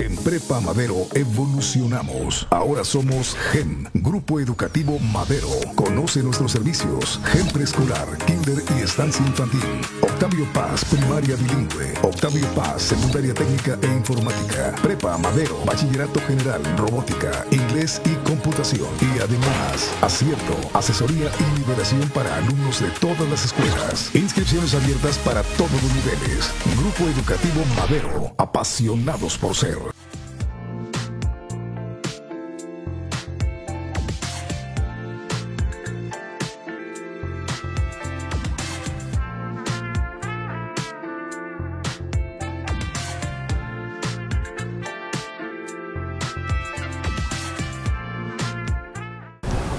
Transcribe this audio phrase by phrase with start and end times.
[0.00, 2.46] En Prepa Madero evolucionamos.
[2.48, 5.50] Ahora somos GEM, Grupo Educativo Madero.
[5.74, 7.20] Conoce nuestros servicios.
[7.26, 9.60] GEM Preescolar, Kinder y Estancia Infantil.
[10.00, 11.92] Octavio Paz, Primaria Bilingüe.
[12.02, 14.74] Octavio Paz, Secundaria Técnica e Informática.
[14.82, 18.88] Prepa Madero, Bachillerato General, Robótica, Inglés y Computación.
[19.02, 24.14] Y además, acierto, asesoría y liberación para alumnos de todas las escuelas.
[24.14, 26.50] Inscripciones abiertas para todos los niveles.
[26.78, 29.89] Grupo Educativo Madero, apasionados por ser.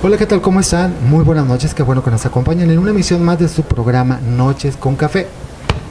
[0.03, 0.41] Hola, ¿qué tal?
[0.41, 0.95] ¿Cómo están?
[1.09, 4.19] Muy buenas noches, qué bueno que nos acompañan en una emisión más de su programa
[4.19, 5.27] Noches con Café.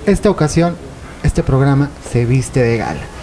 [0.04, 0.74] Esta ocasión,
[1.22, 3.19] este programa se viste de gala.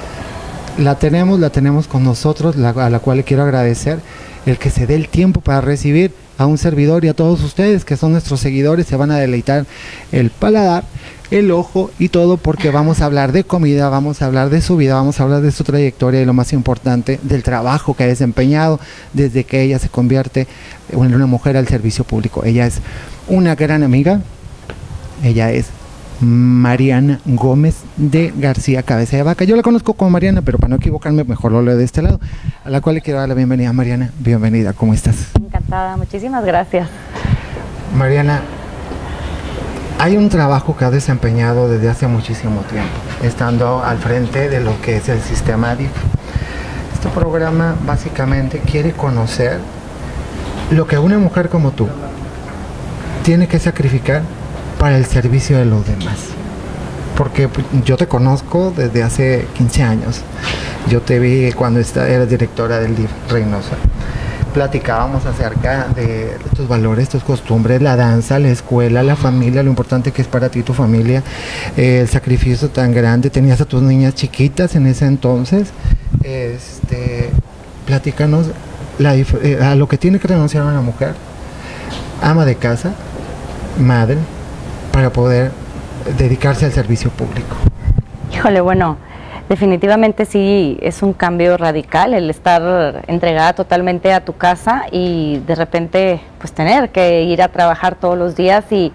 [0.77, 3.99] La tenemos, la tenemos con nosotros, la- a la cual le quiero agradecer
[4.45, 7.83] el que se dé el tiempo para recibir a un servidor y a todos ustedes
[7.83, 9.65] que son nuestros seguidores, se van a deleitar
[10.11, 10.83] el paladar,
[11.31, 14.77] el ojo y todo porque vamos a hablar de comida, vamos a hablar de su
[14.77, 18.07] vida, vamos a hablar de su trayectoria y lo más importante, del trabajo que ha
[18.07, 18.79] desempeñado
[19.13, 20.47] desde que ella se convierte
[20.91, 22.45] en una mujer al servicio público.
[22.45, 22.75] Ella es
[23.27, 24.21] una gran amiga,
[25.23, 25.65] ella es
[26.19, 29.45] Mariana Gómez de García Cabeza de Vaca.
[29.45, 32.19] Yo la conozco como Mariana, pero para no equivocarme, mejor lo leo de este lado.
[32.63, 33.71] A la cual le quiero dar la bienvenida.
[33.73, 35.31] Mariana, bienvenida, ¿cómo estás?
[35.35, 36.87] Encantada, muchísimas gracias.
[37.95, 38.41] Mariana,
[39.99, 42.89] hay un trabajo que has desempeñado desde hace muchísimo tiempo,
[43.23, 45.91] estando al frente de lo que es el sistema DIF.
[46.93, 49.59] Este programa básicamente quiere conocer
[50.71, 51.87] lo que una mujer como tú
[53.23, 54.21] tiene que sacrificar
[54.79, 56.17] para el servicio de los demás.
[57.17, 60.21] Porque pues, yo te conozco desde hace 15 años.
[60.89, 63.75] Yo te vi cuando eras directora del DIF Reynosa.
[64.53, 70.11] Platicábamos acerca de tus valores, tus costumbres, la danza, la escuela, la familia, lo importante
[70.11, 71.21] que es para ti tu familia,
[71.75, 73.29] eh, el sacrificio tan grande.
[73.29, 75.69] Tenías a tus niñas chiquitas en ese entonces.
[76.23, 77.29] Este,
[77.85, 78.47] platícanos
[78.99, 81.13] eh, a lo que tiene que renunciar una mujer,
[82.21, 82.93] ama de casa,
[83.79, 84.17] madre,
[84.97, 85.51] para poder
[86.17, 87.55] dedicarse al servicio público.
[88.33, 88.97] Híjole, bueno,
[89.47, 95.53] definitivamente sí es un cambio radical el estar entregada totalmente a tu casa y de
[95.53, 98.91] repente pues tener que ir a trabajar todos los días y,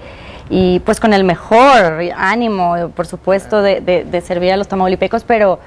[0.50, 5.60] y, pues con el mejor ánimo, por supuesto, de, de- servir a los tamaulipecos, pero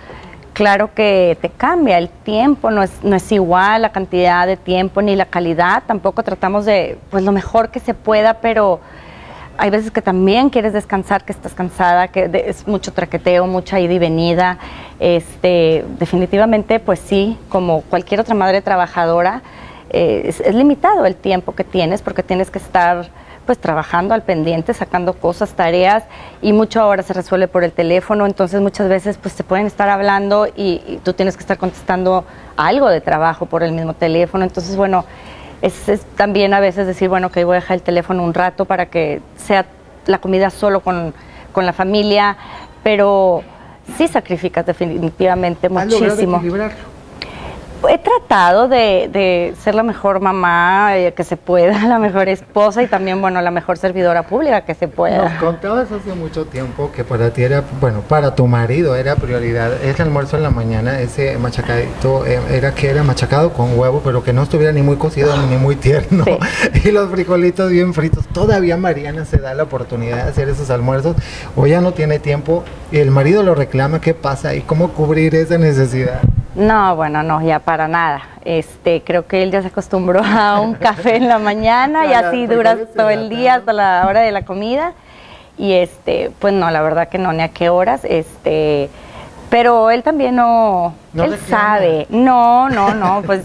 [0.52, 5.02] claro que te cambia el tiempo, no es, no es igual la cantidad de tiempo
[5.02, 8.81] ni la calidad, tampoco tratamos de pues lo mejor que se pueda, pero
[9.57, 13.93] hay veces que también quieres descansar, que estás cansada, que es mucho traqueteo, mucha ida
[13.93, 14.57] y venida.
[14.99, 19.41] Este, definitivamente, pues sí, como cualquier otra madre trabajadora,
[19.89, 23.07] eh, es, es limitado el tiempo que tienes porque tienes que estar
[23.45, 26.03] pues trabajando al pendiente, sacando cosas, tareas
[26.41, 29.87] y mucho ahora se resuelve por el teléfono, entonces muchas veces pues te pueden estar
[29.87, 32.25] hablando y, y tú tienes que estar contestando
[32.57, 35.05] algo de trabajo por el mismo teléfono, entonces bueno,
[35.66, 38.66] es, es también a veces decir, bueno, que voy a dejar el teléfono un rato
[38.66, 39.66] para que sea
[40.06, 41.14] la comida solo con,
[41.52, 42.38] con la familia,
[42.84, 43.42] pero
[43.98, 46.42] sí sacrificas definitivamente ¿Has logrado muchísimo.
[47.90, 52.84] He tratado de, de ser la mejor mamá eh, que se pueda, la mejor esposa
[52.84, 55.38] y también, bueno, la mejor servidora pública que se Nos pueda.
[55.40, 60.01] contabas hace mucho tiempo que para ti era, bueno, para tu marido era prioridad ese
[60.01, 64.34] almuerzo en la mañana, ese machacadito, eh, era que era machacado con huevo, pero que
[64.34, 66.23] no estuviera ni muy cocido ni muy tierno.
[66.23, 66.37] Sí.
[66.85, 68.28] Y los frijolitos bien fritos.
[68.28, 71.16] Todavía Mariana se da la oportunidad de hacer esos almuerzos
[71.55, 74.02] o ya no tiene tiempo y el marido lo reclama.
[74.02, 74.53] ¿Qué pasa?
[74.55, 76.22] ¿Y cómo cubrir esa necesidad?
[76.55, 78.22] No, bueno, no, ya para nada.
[78.46, 82.47] Este, creo que él ya se acostumbró a un café en la mañana y así
[82.47, 84.93] dura todo el día hasta la hora de la comida.
[85.57, 88.02] Y este, pues no, la verdad que no, ni a qué horas.
[88.03, 88.90] Este,
[89.49, 92.07] pero él también no, No él sabe.
[92.09, 93.43] No, no, no, pues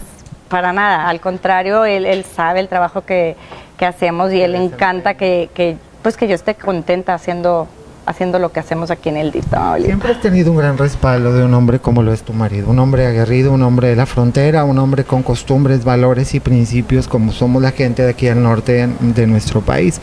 [0.48, 1.08] para nada.
[1.08, 3.36] Al contrario, él, él sabe el trabajo que,
[3.78, 7.68] que hacemos y él le encanta que, que, pues que yo esté contenta haciendo,
[8.06, 9.86] haciendo lo que hacemos aquí en el Tamaulipas.
[9.86, 12.78] Siempre has tenido un gran respaldo de un hombre como lo es tu marido, un
[12.78, 17.32] hombre aguerrido, un hombre de la frontera, un hombre con costumbres, valores y principios como
[17.32, 20.00] somos la gente de aquí al norte de nuestro país.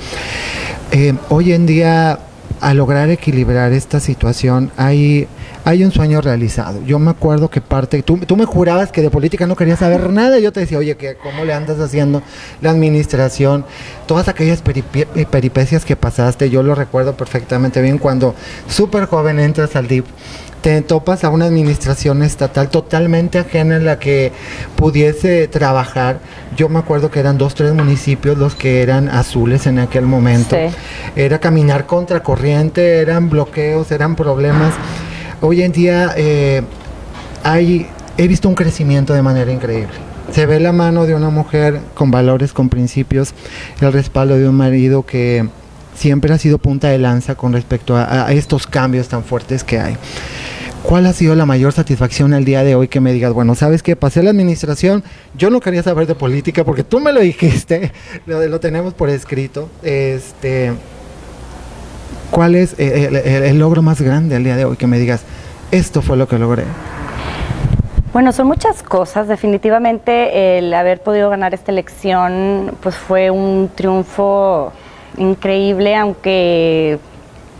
[0.91, 2.19] Eh, hoy en día,
[2.61, 5.27] a lograr equilibrar esta situación, hay,
[5.67, 6.81] hay un sueño realizado.
[6.85, 10.09] Yo me acuerdo que parte, tú, tú me jurabas que de política no querías saber
[10.13, 10.39] nada.
[10.39, 12.23] Yo te decía, oye, que ¿cómo le andas haciendo
[12.61, 13.65] la administración?
[14.05, 18.33] Todas aquellas eh, peripecias que pasaste, yo lo recuerdo perfectamente bien cuando
[18.69, 20.05] súper joven entras al DIP
[20.61, 24.31] te topas a una administración estatal totalmente ajena en la que
[24.75, 26.19] pudiese trabajar.
[26.55, 30.57] Yo me acuerdo que eran dos, tres municipios los que eran azules en aquel momento.
[31.15, 34.73] Era caminar contra corriente, eran bloqueos, eran problemas.
[35.39, 36.63] Hoy en día eh,
[37.43, 37.85] hay,
[38.17, 39.93] he visto un crecimiento de manera increíble.
[40.31, 43.33] Se ve la mano de una mujer con valores, con principios,
[43.79, 45.47] el respaldo de un marido que
[45.93, 49.95] siempre ha sido punta de lanza con respecto a, estos cambios tan fuertes que hay.
[50.81, 53.83] ¿Cuál ha sido la mayor satisfacción el día de hoy que me digas, bueno, sabes
[53.83, 55.03] que pasé la administración,
[55.37, 57.91] yo no quería saber de política porque tú me lo dijiste,
[58.25, 59.69] lo, lo tenemos por escrito.
[59.83, 60.73] Este,
[62.31, 65.23] ¿Cuál es el, logro más grande el día de hoy que me digas,
[65.71, 66.63] esto fue lo que logré?
[68.13, 69.27] Bueno, son muchas cosas.
[69.27, 74.71] Definitivamente el haber podido ganar esta elección pues fue un triunfo
[75.17, 76.99] increíble, aunque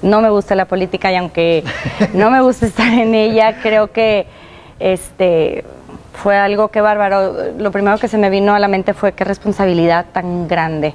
[0.02, 1.64] no me gusta la política y aunque
[2.14, 4.28] no me gusta estar en ella, creo que
[4.80, 5.64] este
[6.14, 7.54] fue algo que bárbaro.
[7.58, 10.94] Lo primero que se me vino a la mente fue qué responsabilidad tan grande.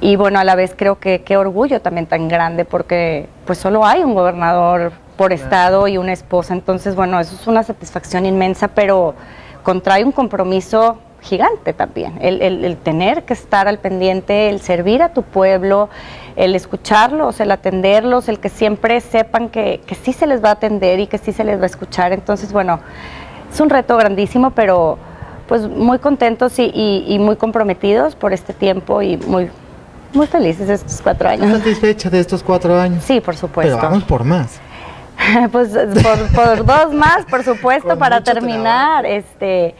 [0.00, 3.86] Y bueno, a la vez creo que qué orgullo también tan grande porque pues solo
[3.86, 6.52] hay un gobernador por estado y una esposa.
[6.52, 9.14] Entonces, bueno, eso es una satisfacción inmensa, pero
[9.62, 12.18] contrae un compromiso gigante también.
[12.20, 15.88] El, tener que estar al pendiente, el servir a tu pueblo,
[16.36, 20.52] el escucharlos, el atenderlos, el que siempre sepan que, que sí se les va a
[20.52, 22.12] atender y que sí se les va a escuchar.
[22.12, 22.80] Entonces, bueno,
[23.52, 24.98] es un reto grandísimo, pero
[25.48, 26.72] pues muy contentos y,
[27.06, 29.48] y, muy comprometidos por este tiempo y muy,
[30.12, 31.50] muy felices estos cuatro años.
[31.58, 33.04] satisfecha de estos cuatro años?
[33.04, 33.76] Sí, por supuesto.
[33.76, 34.60] Pero vamos por más.
[35.52, 35.70] pues
[36.34, 39.06] por, dos más, por supuesto, para terminar.
[39.06, 39.74] Este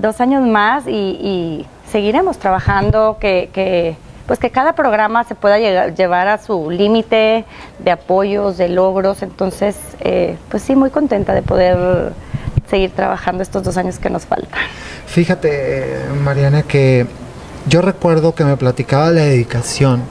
[0.00, 3.96] dos años más y, seguiremos trabajando, que,
[4.26, 7.44] pues que cada programa se pueda llevar a su límite
[7.80, 9.22] de apoyos, de logros.
[9.22, 12.12] Entonces, eh, pues sí, muy contenta de poder
[12.68, 14.60] seguir trabajando estos dos años que nos faltan.
[15.06, 17.06] Fíjate, Mariana, que
[17.68, 20.02] yo recuerdo que me platicaba la dedicación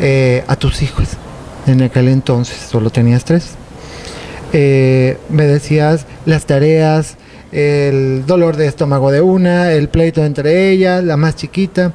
[0.00, 1.08] eh, a tus hijos.
[1.66, 3.50] En aquel entonces solo tenías tres.
[4.52, 7.16] Eh, me decías las tareas,
[7.52, 11.92] el dolor de estómago de una, el pleito entre ellas, la más chiquita,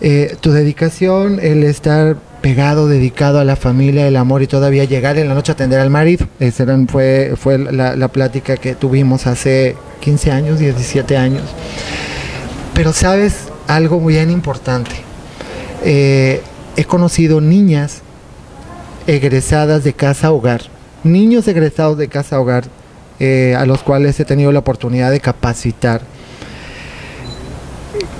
[0.00, 5.16] eh, tu dedicación, el estar pegado, dedicado a la familia, el amor y todavía llegar
[5.18, 6.26] en la noche a atender al marido.
[6.40, 11.42] Esa fue, fue la, plática que tuvimos hace 15 años, 17 años.
[12.74, 14.92] Pero sabes algo bien importante.
[15.84, 16.42] Eh,
[16.76, 18.02] he conocido niñas
[19.06, 20.62] egresadas de casa hogar,
[21.02, 22.64] niños egresados de casa hogar
[23.20, 26.00] eh, a los cuales he tenido la oportunidad de capacitar,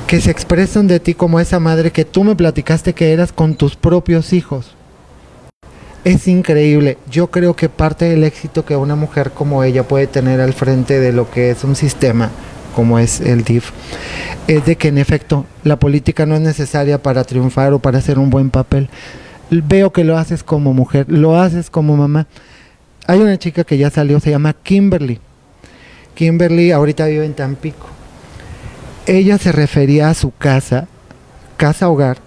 [0.06, 3.55] que se expresan de ti como esa madre que tú me platicaste que eras con
[3.55, 4.75] tus propios hijos.
[6.05, 6.99] Es increíble.
[7.11, 11.00] Yo creo que parte del éxito que una mujer como ella puede tener al frente
[11.00, 12.31] de lo que es un sistema
[12.74, 13.70] como es el DIF,
[14.48, 18.19] es de que en efecto la política no es necesaria para triunfar o para hacer
[18.19, 18.88] un buen papel.
[19.50, 22.26] Veo que lo haces como mujer, lo haces como mamá
[23.06, 25.20] hay una chica que ya salió, se llama Kimberly.
[26.14, 27.88] Kimberly ahorita vive en Tampico.
[29.06, 30.86] Ella se refería a su casa,
[31.58, 32.19] casa hogar,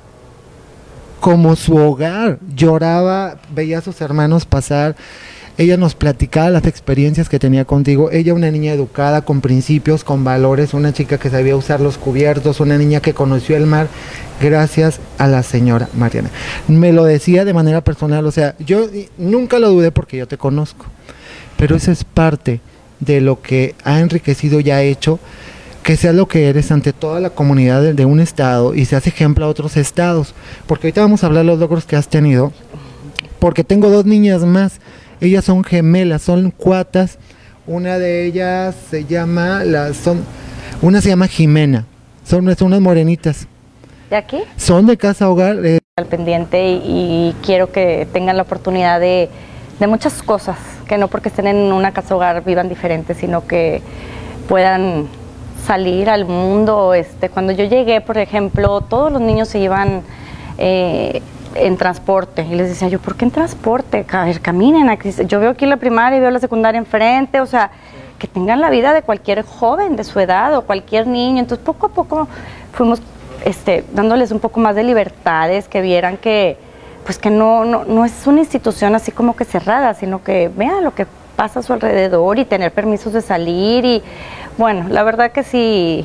[1.19, 2.37] como su hogar.
[2.55, 4.95] Lloraba, veía a sus hermanos pasar.
[5.57, 8.11] Ella nos platicaba las experiencias que tenía contigo.
[8.11, 12.59] Ella una niña educada, con principios, con valores, una chica que sabía usar los cubiertos,
[12.59, 13.87] una niña que conoció el mar
[14.39, 16.29] gracias a la señora Mariana.
[16.67, 18.87] Me lo decía de manera personal, o sea, yo
[19.17, 20.85] nunca lo dudé porque yo te conozco,
[21.57, 22.61] pero eso es parte
[22.99, 25.19] de lo que ha enriquecido y ha hecho
[25.87, 29.09] que sea lo que eres ante toda la comunidad de, un estado y se hace
[29.09, 30.35] ejemplo a otros estados,
[30.67, 32.51] porque ahorita vamos a hablar de los logros que has tenido,
[33.39, 34.81] porque tengo dos niñas más,
[35.21, 37.17] ellas son gemelas, son cuatas,
[37.65, 40.23] una de ellas se llama, la, son,
[40.81, 41.85] una se llama Jimena,
[42.23, 43.47] son, son unas morenitas,
[44.09, 44.37] ¿De aquí?
[44.55, 45.57] Son de casa hogar.
[45.65, 45.79] Eh.
[45.97, 49.29] Al pendiente y, quiero que tengan la oportunidad de,
[49.87, 50.57] muchas cosas,
[50.87, 53.81] que no porque estén en una casa hogar vivan diferentes, sino que
[54.47, 55.07] puedan
[55.65, 56.93] salir al mundo.
[56.93, 60.03] Este, cuando yo llegué, por ejemplo, todos los niños se iban
[60.57, 61.21] eh,
[61.65, 64.05] en transporte y les decía yo, ¿por qué en transporte?
[64.11, 64.89] A ver, caminen.
[64.89, 65.11] Aquí.
[65.25, 67.71] Yo veo aquí la primaria y veo la secundaria enfrente, o sea,
[68.19, 71.39] que tengan la vida de cualquier joven de su edad o cualquier niño.
[71.39, 72.27] Entonces, poco a poco
[72.73, 73.01] fuimos
[73.45, 76.57] este, dándoles un poco más de libertades, que vieran que,
[77.05, 80.83] pues que no, no, no es una institución así como que cerrada, sino que vean
[80.83, 84.03] lo que pasa a su alrededor y tener permisos de salir y
[84.57, 86.03] bueno, la verdad que sí,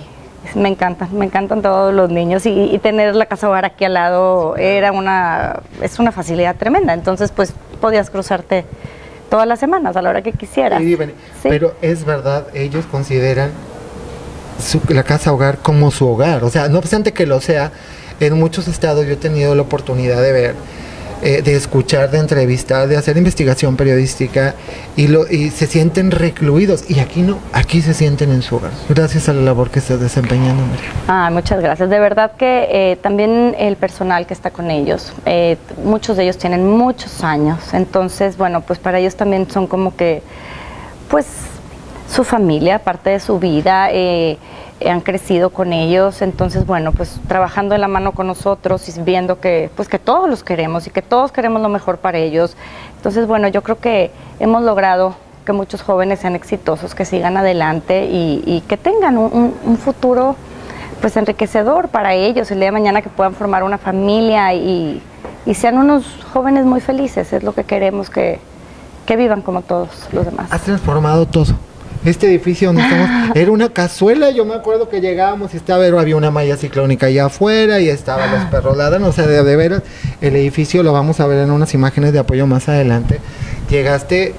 [0.55, 4.57] me encantan, me encantan todos los niños y, tener la casa hogar aquí al lado
[4.57, 8.65] era una, es una facilidad tremenda, entonces pues podías cruzarte
[9.31, 10.83] todas las semanas a la hora que quisieras.
[11.43, 13.51] Pero es verdad, ellos consideran
[14.89, 17.73] la casa hogar como su hogar, o sea, no obstante que lo sea,
[18.21, 20.55] en muchos estados yo he tenido la oportunidad de ver
[21.23, 24.55] eh, de escuchar, de entrevistar, de hacer investigación periodística
[24.97, 26.91] y, lo, y se sienten recluidos.
[26.91, 30.01] Y aquí no, aquí se sienten en su hogar, gracias a la labor que estás
[30.01, 30.91] desempeñando, María.
[31.07, 31.89] Ah, muchas gracias.
[31.89, 36.39] De verdad que eh, también el personal que está con ellos, eh, muchos de ellos
[36.39, 40.23] tienen muchos años, entonces, bueno, pues para ellos también son como que,
[41.09, 41.27] pues,
[42.13, 43.91] su familia, parte de su vida
[44.89, 49.41] han crecido con ellos, entonces bueno, pues trabajando en la mano con nosotros y viendo
[49.41, 52.57] que pues que todos los queremos y que todos queremos lo mejor para ellos.
[52.97, 54.11] Entonces bueno, yo creo que
[54.41, 60.37] hemos logrado que muchos jóvenes sean exitosos, que sigan adelante y, que tengan un, futuro
[61.01, 65.03] pues enriquecedor para ellos, el día de mañana que puedan formar una familia y,
[65.55, 68.39] sean unos jóvenes muy felices, es lo que queremos que,
[69.07, 70.53] que vivan como todos los demás.
[70.53, 71.55] Has transformado todo
[72.05, 76.17] este edificio donde estamos, era una cazuela, yo me acuerdo que llegábamos y estaba, había
[76.17, 79.83] una malla ciclónica allá afuera y estaban los perros ladrando, o sea, de, de veras,
[80.21, 83.21] el edificio lo vamos a ver en unas imágenes de apoyo más adelante,
[83.71, 84.35] llegaste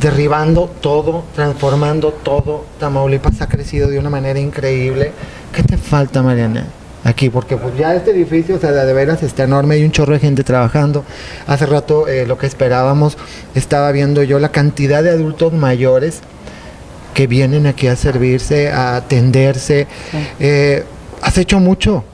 [0.00, 5.12] derribando todo, transformando todo, Tamaulipas ha crecido de una manera increíble,
[5.54, 6.66] ¿qué te falta Mariana?
[7.04, 10.14] aquí, porque pues ya este edificio, o sea, de veras está enorme, hay un chorro
[10.14, 11.04] de gente trabajando.
[11.46, 13.16] Hace rato eh, lo que esperábamos,
[13.54, 16.22] estaba viendo yo la cantidad de adultos mayores
[17.14, 19.86] que vienen aquí a servirse, a atenderse.
[20.40, 20.84] Eh,
[21.22, 22.04] has hecho mucho,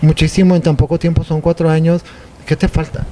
[0.00, 2.02] muchísimo en tan poco tiempo, son cuatro años.
[2.46, 3.04] ¿Qué te falta?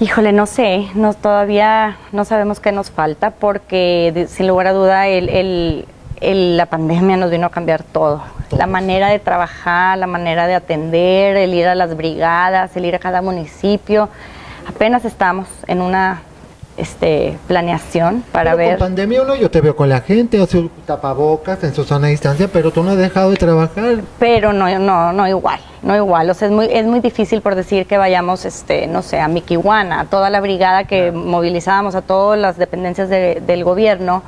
[0.00, 5.06] Híjole, no sé, no, todavía no sabemos qué nos falta porque sin lugar a duda
[5.06, 5.86] el,
[6.20, 8.22] la pandemia nos vino a cambiar todo.
[8.50, 12.94] La manera de trabajar, la manera de atender, el ir a las brigadas, el ir
[12.94, 14.08] a cada municipio.
[14.68, 16.22] Apenas estamos en una
[16.76, 18.78] este, planeación para ver.
[18.78, 20.46] Con pandemia uno yo te veo con la gente, o
[20.86, 23.96] tapabocas en su zona de distancia, pero tú no has dejado de trabajar.
[24.18, 26.30] Pero no, no, no igual, no igual.
[26.30, 29.28] O sea, es muy, es muy difícil por decir que vayamos, este, no sé, a
[29.28, 34.22] Miquihuana, a toda la brigada que movilizábamos a todas las dependencias del gobierno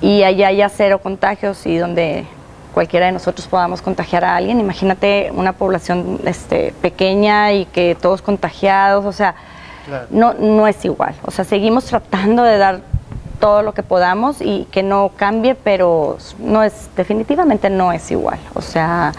[0.00, 2.24] y allá haya cero contagios y donde
[2.72, 4.60] cualquiera de nosotros podamos contagiar a alguien.
[4.60, 9.34] Imagínate una población este, pequeña y que todos contagiados, o sea,
[10.10, 11.14] no, no es igual.
[11.24, 12.80] O sea, seguimos tratando de dar
[13.40, 18.38] todo lo que podamos y que no cambie, pero no es, definitivamente no es igual.
[18.54, 19.12] O sea,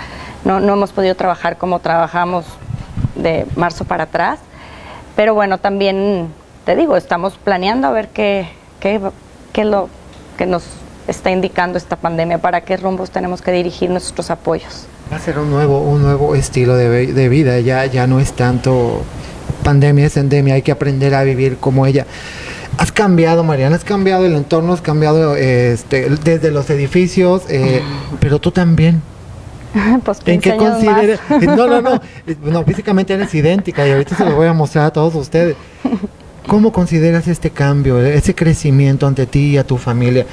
[0.44, 2.46] no, no hemos podido trabajar como trabajamos
[3.16, 4.40] de marzo para atrás.
[5.16, 6.28] Pero bueno, también
[6.66, 8.50] te digo, estamos planeando a ver qué,
[8.80, 9.02] qué,
[9.54, 9.90] qué es lo
[10.38, 10.64] que nos
[11.08, 14.86] está indicando esta pandemia, para qué rumbos tenemos que dirigir nuestros apoyos.
[15.12, 18.34] Va a ser un nuevo, un nuevo estilo de, de vida, ya, ya no es
[18.34, 19.02] tanto
[19.70, 22.08] pandemia es endemia, hay que aprender a vivir como ella.
[22.80, 27.84] Has cambiado, Mariana, has cambiado el entorno, has cambiado este, desde los edificios, eh,
[28.20, 29.04] pero tú también.
[30.04, 31.20] Pues ¿En qué consideras?
[31.30, 32.02] No, no, no,
[32.52, 35.56] no, físicamente eres idéntica y ahorita se lo voy a mostrar a todos ustedes.
[36.48, 40.26] ¿Cómo consideras este cambio, ese crecimiento ante ti y a tu familia?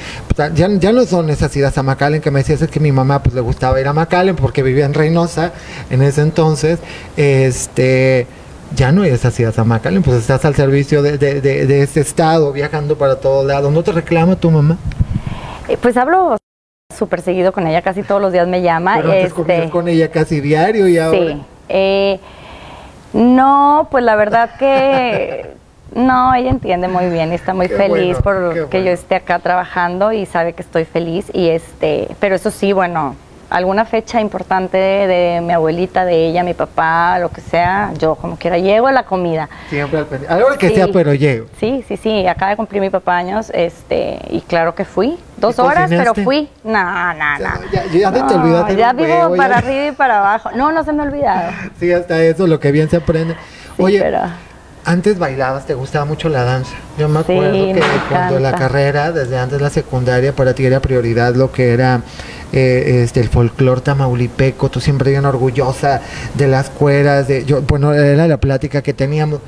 [0.55, 3.23] ya, ya, no son esas idas a McAllen que me decías es que mi mamá
[3.23, 5.53] pues le gustaba ir a McAllen porque vivía en Reynosa
[5.91, 6.79] en ese entonces.
[7.19, 8.27] Este,
[8.75, 12.53] ya no es así a Zamacalen, pues estás al servicio de, de, de, este estado,
[12.53, 13.73] viajando para todos lados.
[13.73, 14.77] ¿No te reclama tu mamá?
[15.69, 16.37] Eh, pues hablo
[16.97, 18.97] súper seguido con ella, casi todos los días me llama.
[18.97, 21.19] Pero este, con ella casi diario y ahora.
[21.19, 21.43] Sí.
[21.69, 22.21] Eh,
[23.13, 25.55] no, pues la verdad que
[25.95, 30.27] no, ella entiende muy bien, está muy feliz por que yo esté acá trabajando y
[30.27, 33.17] sabe que estoy feliz y este, pero eso sí, bueno,
[33.51, 38.37] alguna fecha importante de, mi abuelita, de ella, mi papá, lo que sea, yo como
[38.37, 39.49] quiera llego a la comida.
[39.69, 40.35] Siempre al pendiente.
[40.35, 41.47] Algo que sea, pero llego.
[41.59, 42.27] Sí, sí, sí.
[42.27, 45.19] Acaba de cumplir mi papá años, este, y claro que fui.
[45.37, 46.49] Dos horas, pero fui.
[46.65, 47.71] No, no, no.
[47.73, 48.77] Ya, ya, te olvidaste.
[48.77, 50.51] Ya vivo para arriba y para abajo.
[50.55, 51.53] No, no se me ha olvidado.
[51.81, 53.37] sí, hasta eso, lo que bien se aprende.
[53.79, 54.03] Oye,
[54.87, 56.77] antes bailabas, te gustaba mucho la danza.
[56.97, 61.35] Yo me acuerdo que cuando la carrera, desde antes la secundaria, para ti era prioridad
[61.35, 62.03] lo que era
[62.57, 66.01] eh, este, el folclor tamaulipeco, tú siempre bien orgullosa
[66.35, 69.41] de las cueras, de, yo, bueno, era la plática que teníamos.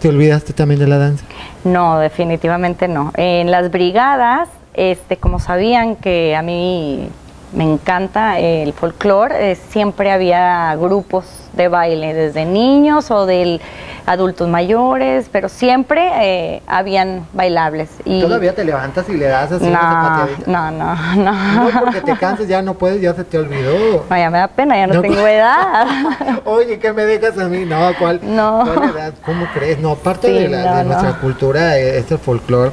[0.00, 1.24] ¿Te olvidaste también de la danza?
[1.64, 3.12] No, definitivamente no.
[3.16, 7.10] En las brigadas, este, como sabían que a mí
[7.54, 9.52] me encanta el folclore.
[9.52, 13.60] Eh, siempre había grupos de baile, desde niños o de
[14.06, 17.88] adultos mayores, pero siempre eh, habían bailables.
[18.04, 21.34] Y ¿Todavía te levantas y le das así no, no, no, no.
[21.64, 24.04] No, porque te cansas, ya no puedes, ya se te olvidó.
[24.10, 25.86] No, ya me da pena, ya no, tengo edad.
[26.44, 27.64] Oye, ¿qué me dejas a mí?
[27.64, 28.64] No, ¿cuál, no.
[28.90, 29.14] edad?
[29.24, 29.78] ¿Cómo crees?
[29.78, 32.72] No, parte de, la, de nuestra cultura eh, es el folclore.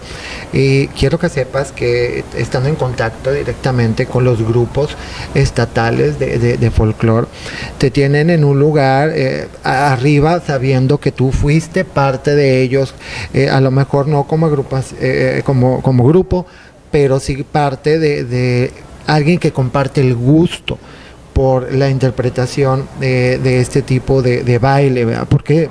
[0.52, 4.71] Y quiero que sepas que estando en contacto directamente con los grupos
[5.34, 7.28] estatales de, de, de folclore,
[7.78, 12.94] te tienen en un lugar eh, arriba sabiendo que tú fuiste parte de ellos,
[13.34, 16.46] eh, a lo mejor no como, agrupas, eh, como, como grupo,
[16.92, 18.72] pero sí parte de,
[19.08, 20.78] alguien que comparte el gusto
[21.34, 25.70] por la interpretación de, este tipo de, baile, porque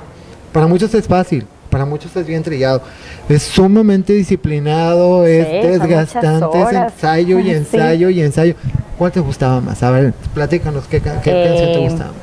[0.51, 2.83] para muchos es fácil, para muchos es bien trillado,
[3.27, 5.47] es sumamente disciplinado, es
[5.79, 8.53] desgastante, es ensayo y ensayo y ensayo.
[8.99, 9.81] ¿Cuál te gustaba más?
[9.81, 12.21] A ver, platícanos, ¿qué, qué canción te gustaba más?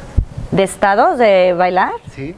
[0.52, 1.90] ¿De estados de bailar?
[2.14, 2.36] Sí.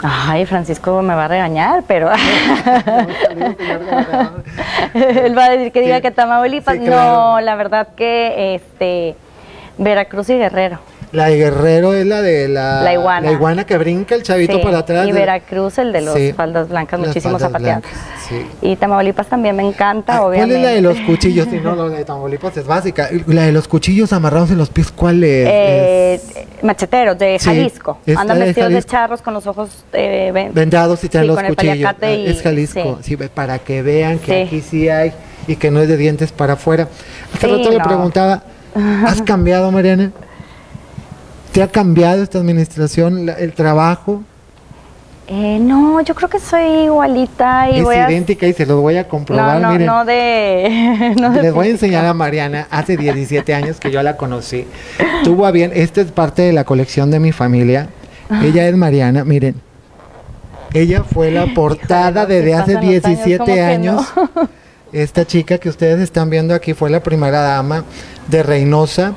[0.00, 2.08] Ay, Francisco me va a regañar, pero
[4.94, 6.78] él va a decir que diga que Tamaulipas.
[6.78, 9.16] No, la verdad que este
[9.76, 10.78] Veracruz y Guerrero.
[11.12, 13.30] La de Guerrero es la de la, iguana.
[13.32, 15.06] iguana que brinca el chavito para atrás.
[15.08, 17.84] Y Veracruz, el de los faldas blancas, muchísimos zapateados.
[18.60, 20.54] Y Tamaulipas también me encanta, obviamente.
[20.54, 21.48] ¿Cuál es la de los cuchillos?
[21.50, 23.08] si no, la de Tamaulipas es básica.
[23.26, 25.48] La de los cuchillos amarrados en los pies, ¿cuál es?
[25.50, 27.98] Eh, Macheteros, de Jalisco.
[28.16, 31.94] Andan vestidos de, charros con los ojos eh, vendados y traen los cuchillos.
[32.00, 33.16] Ah, es Jalisco, sí.
[33.16, 35.12] para que vean que aquí sí hay
[35.46, 36.88] y que no es de dientes para afuera.
[37.34, 38.42] Hace rato le preguntaba,
[39.06, 40.12] ¿has cambiado, Mariana?
[41.58, 44.22] ¿Te ha cambiado esta administración, el trabajo?
[45.26, 49.08] Eh, no, yo creo que soy igualita y es idéntica y se los voy a
[49.08, 49.60] comprobar.
[49.60, 51.16] No, no, no de.
[51.42, 54.68] les voy a enseñar a Mariana hace 17 años que yo la conocí.
[55.24, 57.88] Tuvo a bien, esta es parte de la colección de mi familia.
[58.30, 58.40] Ah.
[58.44, 59.56] Ella es Mariana, miren.
[60.72, 64.06] Ella fue la portada desde hace 17 años.
[64.92, 67.82] Esta chica que ustedes están viendo aquí fue la primera dama
[68.28, 69.14] de Reynosa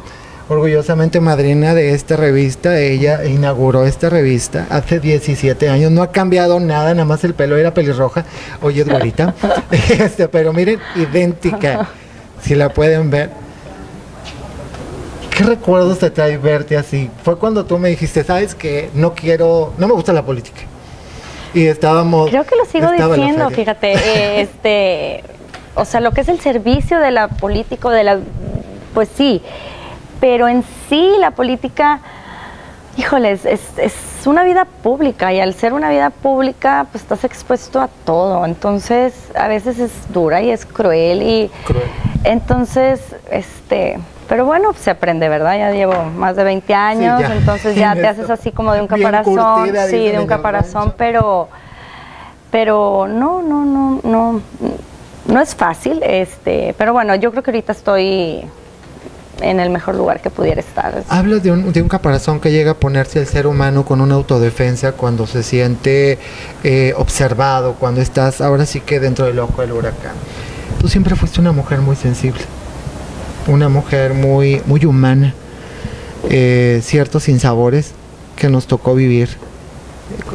[0.52, 2.78] orgullosamente madrina de esta revista.
[2.78, 5.92] Ella inauguró esta revista hace 17 años.
[5.92, 8.26] No ha cambiado nada, nada más el pelo era pelirroja.
[8.62, 9.34] Oye, es güerita.
[9.72, 11.88] este, pero miren, idéntica.
[12.42, 13.30] Si la pueden ver.
[15.30, 17.10] ¿Qué recuerdos te trae verte así?
[17.24, 20.62] Fue cuando tú me dijiste, sabes que no quiero, no me gusta la política.
[21.54, 22.30] Y estábamos.
[22.30, 23.94] Creo que lo sigo diciendo, fíjate.
[24.04, 25.24] Eh, este,
[25.76, 28.20] o sea, lo que es el servicio de la político, de la.
[28.94, 29.42] Pues sí
[30.22, 32.00] pero en sí la política,
[32.96, 37.82] híjoles, es, es, una vida pública y al ser una vida pública, pues estás expuesto
[37.82, 38.46] a todo.
[38.46, 41.52] Entonces, a veces es dura y es cruel y
[42.24, 45.58] entonces, este, pero bueno, se aprende, ¿verdad?
[45.58, 49.74] Ya llevo más de 20 años, entonces ya te haces así como de un caparazón,
[49.90, 51.50] sí, de un caparazón, pero
[52.52, 54.42] pero no, no, no, no
[55.26, 58.46] no es fácil, este, pero bueno, yo creo que ahorita estoy
[59.42, 61.04] en el mejor lugar que pudiera estar.
[61.10, 64.16] Hablas de un, de un caparazón que llega a ponerse el ser humano con una
[64.16, 66.18] autodefensa cuando se siente
[66.64, 70.14] eh, observado, cuando estás ahora sí que dentro del ojo del huracán.
[70.80, 72.42] Tú siempre fuiste una mujer muy sensible,
[73.48, 75.34] una mujer muy, muy humana,
[76.30, 77.92] eh, ciertos sinsabores
[78.36, 79.30] que nos tocó vivir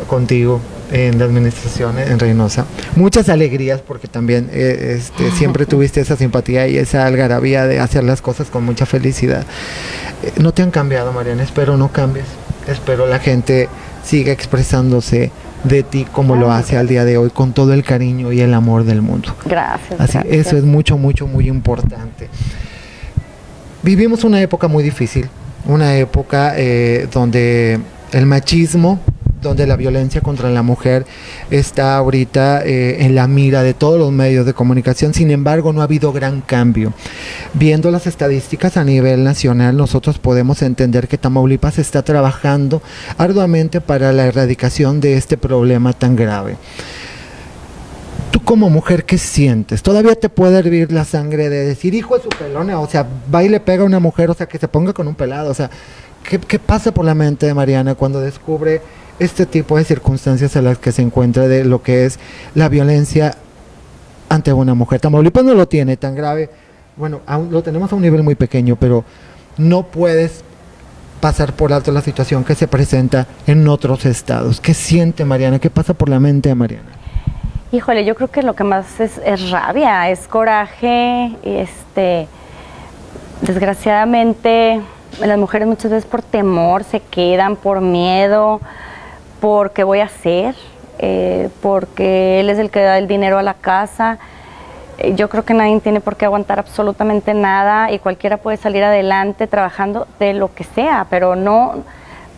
[0.09, 0.61] contigo
[0.92, 2.66] en la administración en Reynosa.
[2.94, 8.05] Muchas alegrías porque también eh, este, siempre tuviste esa simpatía y esa algarabía de hacer
[8.05, 9.44] las cosas con mucha felicidad.
[10.22, 12.27] Eh, no te han cambiado, Mariana, espero no cambies.
[12.68, 13.68] Espero la gente
[14.05, 15.31] siga expresándose
[15.64, 18.55] de ti como lo hace al día de hoy con todo el cariño y el
[18.55, 19.35] amor del mundo.
[19.44, 20.01] Gracias.
[20.01, 22.29] Así, Eso es mucho, mucho, muy importante.
[23.83, 25.29] Vivimos una época muy difícil,
[25.64, 27.81] una época eh, donde
[28.12, 29.01] el machismo
[29.46, 31.06] donde la violencia contra la mujer
[31.50, 35.14] está ahorita eh, en la mira de todos los medios de comunicación.
[35.14, 36.92] Sin embargo, no ha habido gran cambio.
[37.54, 42.82] Viendo las estadísticas a nivel nacional, nosotros podemos entender que Tamaulipas está trabajando
[43.18, 46.56] arduamente para la erradicación de este problema tan grave.
[48.30, 49.82] Tú como mujer, ¿qué sientes?
[49.82, 52.80] ¿Todavía te puede hervir la sangre de decir, hijo de su pelona?
[52.80, 55.09] O sea, va y le pega a una mujer, o sea, que se ponga con
[55.09, 55.50] un pelado.
[55.50, 55.70] O sea,
[56.29, 58.83] ¿qué, pasa por la mente de Mariana cuando descubre
[59.19, 62.19] este tipo de circunstancias a las que se encuentra de lo que es
[62.55, 63.37] la violencia
[64.29, 65.01] ante una mujer.
[65.01, 66.51] Tamaulipas no lo tiene tan grave,
[66.97, 69.05] bueno, lo tenemos a un nivel muy pequeño, pero
[69.57, 70.43] no puedes
[71.21, 74.61] pasar por alto la situación que se presenta en otros estados.
[74.61, 75.59] ¿Qué siente Mariana?
[75.59, 76.91] ¿Qué pasa por la mente de Mariana?
[77.73, 82.29] Híjole, yo creo que lo que más es, es rabia, es coraje, este,
[83.43, 84.81] desgraciadamente
[85.20, 88.61] las mujeres muchas veces por temor se quedan, por miedo,
[89.40, 90.55] por qué voy a hacer,
[90.98, 94.18] eh, porque él es el que da el dinero a la casa.
[94.98, 98.83] Eh, yo creo que nadie tiene por qué aguantar absolutamente nada y cualquiera puede salir
[98.85, 101.85] adelante trabajando de lo que sea, pero no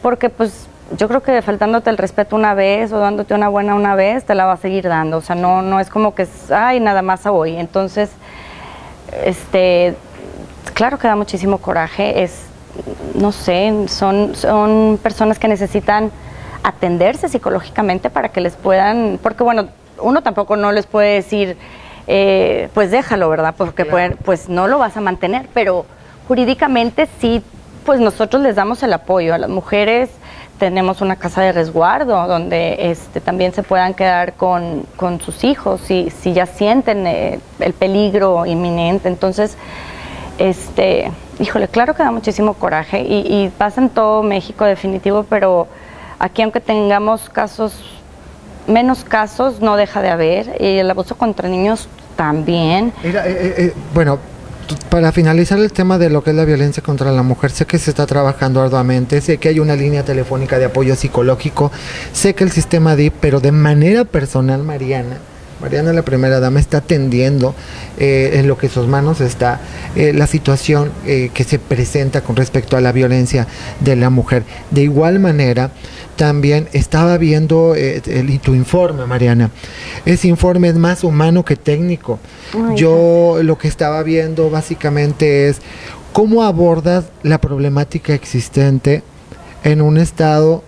[0.02, 3.94] porque pues yo creo que faltándote el respeto una vez o dándote una buena una
[3.94, 5.18] vez, te la va a seguir dando.
[5.18, 7.56] O sea, no, no es como que, ay, nada más hoy.
[7.56, 8.10] Entonces,
[9.24, 9.94] este,
[10.74, 12.22] claro que da muchísimo coraje.
[12.22, 12.47] Es,
[13.14, 16.10] no sé, son, son personas que necesitan
[16.62, 19.68] atenderse psicológicamente para que les puedan, porque bueno,
[20.00, 21.56] uno tampoco no les puede decir,
[22.06, 23.54] eh, pues déjalo, ¿verdad?
[23.56, 23.84] Porque
[24.24, 25.86] pues no lo vas a mantener, pero
[26.26, 27.42] jurídicamente sí,
[27.84, 30.10] pues nosotros les damos el apoyo a las mujeres.
[30.58, 35.80] Tenemos una casa de resguardo donde este, también se puedan quedar con, con sus hijos
[35.82, 39.08] si, si ya sienten eh, el peligro inminente.
[39.08, 39.56] Entonces,
[40.38, 45.68] este, híjole, claro que da muchísimo coraje y, y pasa en todo México definitivo, pero
[46.18, 47.74] Aquí aunque tengamos casos,
[48.66, 50.56] menos casos, no deja de haber.
[50.60, 52.92] Y el abuso contra niños también.
[53.04, 54.18] Eh, eh, eh, bueno,
[54.90, 57.78] para finalizar el tema de lo que es la violencia contra la mujer, sé que
[57.78, 61.70] se está trabajando arduamente, sé que hay una línea telefónica de apoyo psicológico,
[62.12, 65.18] sé que el sistema DIP, pero de manera personal, Mariana,
[65.60, 67.54] Mariana, la primera dama, está atendiendo
[67.98, 69.60] en lo que sus manos está
[69.96, 73.46] la situación que se presenta con respecto a la violencia
[73.80, 74.44] de la mujer.
[74.70, 75.70] De igual manera,
[76.18, 79.50] también estaba viendo eh, el, tu informe, Mariana.
[80.04, 82.18] Ese informe es más humano que técnico.
[82.74, 85.58] Yo lo que estaba viendo básicamente es
[86.12, 89.04] cómo abordas la problemática existente
[89.62, 90.64] en un estado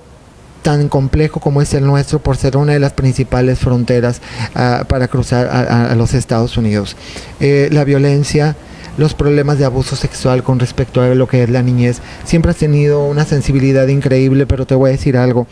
[0.62, 4.20] tan complejo como es el nuestro por ser una de las principales fronteras
[4.55, 6.96] ah, para cruzar a, los Estados Unidos.
[7.40, 8.57] Eh, la violencia
[8.99, 12.01] los problemas de abuso sexual con respecto a lo que es la niñez.
[12.25, 15.46] Siempre has tenido una sensibilidad increíble, pero te voy a decir algo.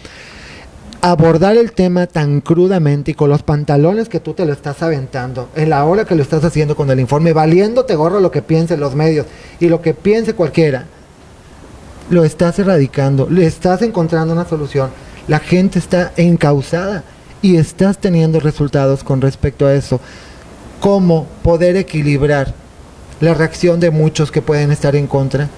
[1.01, 5.49] Abordar el tema tan crudamente y con los pantalones que tú te lo estás aventando,
[5.55, 8.81] en la hora que lo estás haciendo con el informe, valiéndote gorro lo que piensen
[8.81, 9.27] los medios
[9.61, 10.87] y lo que piense cualquiera,
[12.11, 14.91] lo estás erradicando, le estás encontrando una solución.
[15.27, 17.05] La gente está encausada
[17.43, 20.01] y estás teniendo resultados con respecto a eso.
[20.81, 22.55] ¿Cómo poder equilibrar
[23.21, 25.49] la reacción de muchos que pueden estar en contra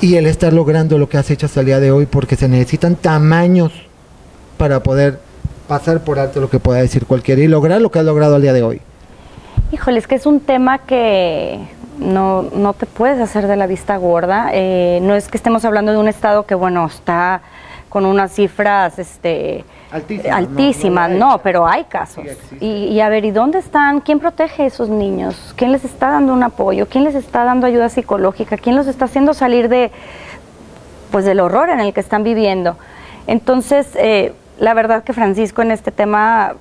[0.00, 2.48] y el estar logrando lo que has hecho hasta el día de hoy porque se
[2.48, 3.72] necesitan tamaños
[4.58, 5.20] para poder
[5.68, 8.42] pasar por alto lo que pueda decir cualquiera y lograr lo que has logrado al
[8.42, 8.80] día de hoy.
[9.70, 11.60] Híjole, es que es un tema que
[12.02, 14.50] no, no te puedes hacer de la vista gorda.
[14.52, 17.42] Eh, no es que estemos hablando de un estado que, bueno, está
[17.88, 19.66] con unas cifras este,
[20.30, 22.24] altísimas, no, pero hay casos.
[22.58, 24.00] y, a ver, ¿y dónde están?
[24.00, 25.52] ¿Quién protege a esos niños?
[25.56, 26.88] ¿Quién les está dando un apoyo?
[26.88, 28.56] ¿Quién les está dando ayuda psicológica?
[28.56, 29.90] ¿Quién los está haciendo salir de,
[31.10, 32.76] pues, del horror en el que están viviendo?
[33.26, 36.54] Entonces, eh, la verdad que Francisco en este tema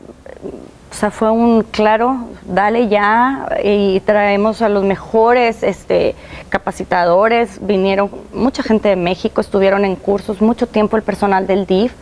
[0.92, 6.16] o sea, fue un claro, dale ya y traemos a los mejores este,
[6.50, 11.94] capacitadores, vinieron mucha gente de México, estuvieron en cursos mucho tiempo el personal del DIF,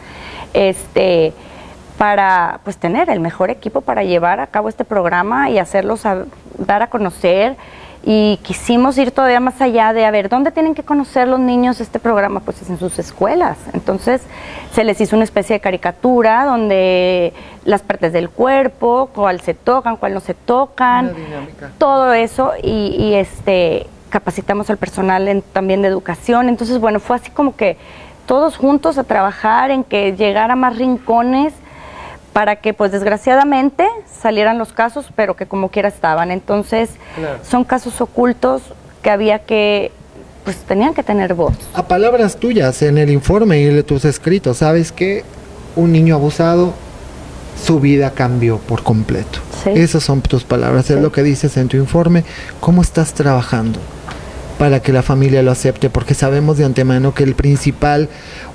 [0.54, 1.34] este,
[2.00, 6.02] para pues tener el mejor equipo para llevar a cabo este programa y hacerlos
[6.58, 7.58] dar a conocer
[8.04, 11.82] y quisimos ir todavía más allá de a ver dónde tienen que conocer los niños
[11.82, 13.58] este programa pues es en sus escuelas.
[13.74, 14.22] Entonces
[14.74, 17.34] se les hizo una especie de caricatura donde
[17.66, 21.14] las partes del cuerpo cuál se tocan cuál no se tocan
[21.78, 26.50] todo eso y, este capacitamos al personal también de educación.
[26.50, 27.78] Entonces bueno fue así como que
[28.26, 31.54] todos juntos a trabajar en que llegara más rincones
[32.34, 33.88] para que pues desgraciadamente
[34.22, 36.32] salieran los casos, pero que como quiera estaban.
[36.32, 36.90] Entonces,
[37.44, 38.62] son casos ocultos
[39.02, 39.92] que había que
[40.44, 41.54] pues tenían que tener voz.
[41.74, 45.24] A palabras tuyas en el informe y de tus escritos, sabes que
[45.76, 46.74] un niño abusado
[47.64, 49.40] su vida cambió por completo.
[49.66, 52.24] Esas son tus palabras, es lo que dices en tu informe.
[52.62, 53.80] ¿Cómo estás trabajando
[54.58, 55.90] para que la familia lo acepte?
[55.90, 58.08] Porque sabemos de antemano que el principal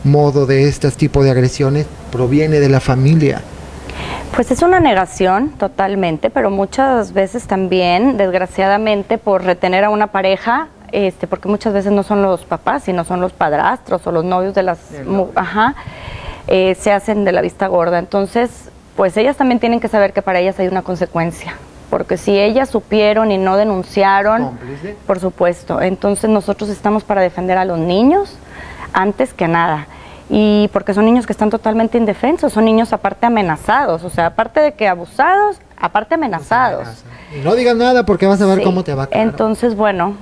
[0.03, 3.43] modo de este tipo de agresiones proviene de la familia.
[4.35, 10.68] Pues es una negación totalmente, pero muchas veces también, desgraciadamente, por retener a una pareja,
[10.90, 14.54] este, porque muchas veces no son los papás, sino son los padrastros o los novios
[14.54, 14.78] de las,
[15.37, 15.74] ajá,
[16.48, 17.98] eh, se hacen de la vista gorda.
[17.98, 21.54] Entonces, pues ellas también tienen que saber que para ellas hay una consecuencia,
[21.90, 24.59] porque si ellas supieron y no denunciaron,
[25.07, 28.37] por supuesto, entonces nosotros estamos para defender a los niños
[28.92, 29.87] antes que nada
[30.31, 34.61] y porque son niños que están totalmente indefensos, son niños aparte amenazados, o sea, aparte
[34.61, 37.05] de que abusados, aparte amenazados.
[37.35, 39.09] Y no digas nada porque vas a ver cómo te va.
[39.11, 40.15] Entonces, bueno,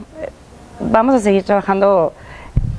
[0.81, 2.13] vamos a seguir trabajando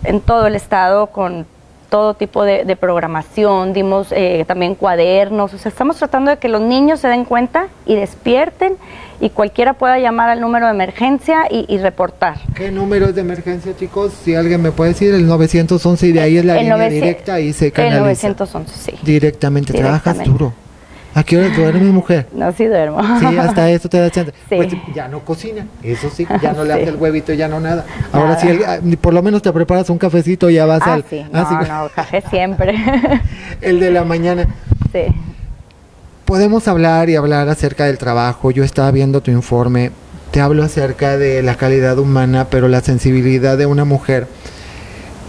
[0.04, 1.46] en todo el estado con
[1.94, 6.60] todo tipo de, programación, dimos eh, también cuadernos, o sea, estamos tratando de que los
[6.60, 8.78] niños se den cuenta y despierten
[9.22, 12.38] y cualquiera pueda llamar al número de emergencia y, reportar.
[12.56, 14.12] ¿Qué número es de emergencia, chicos?
[14.24, 17.54] Si alguien me puede decir, el 911 y de ahí es la línea directa y
[17.54, 18.28] se canaliza.
[18.28, 18.98] El 911, sí.
[19.04, 20.52] Directamente, trabajas duro.
[21.16, 22.28] ¿A qué hora duerme mi mujer?
[22.34, 23.00] No, sí duermo.
[23.20, 24.34] Sí, hasta eso te da chance.
[24.50, 27.86] Pues ya no cocina, eso sí, ya no le hace el huevito, ya no nada.
[28.12, 31.06] Ahora sí, ah, por lo menos te preparas un cafecito y ya vas ah, al...
[31.10, 31.26] Sí.
[31.34, 32.76] Ah, no, no, café siempre.
[33.62, 34.48] el de la mañana.
[34.92, 35.06] Sí.
[36.26, 38.52] Podemos hablar y hablar acerca del trabajo.
[38.52, 39.92] Yo estaba viendo tu informe.
[40.32, 44.28] Te hablo acerca de la calidad humana, pero la sensibilidad de una mujer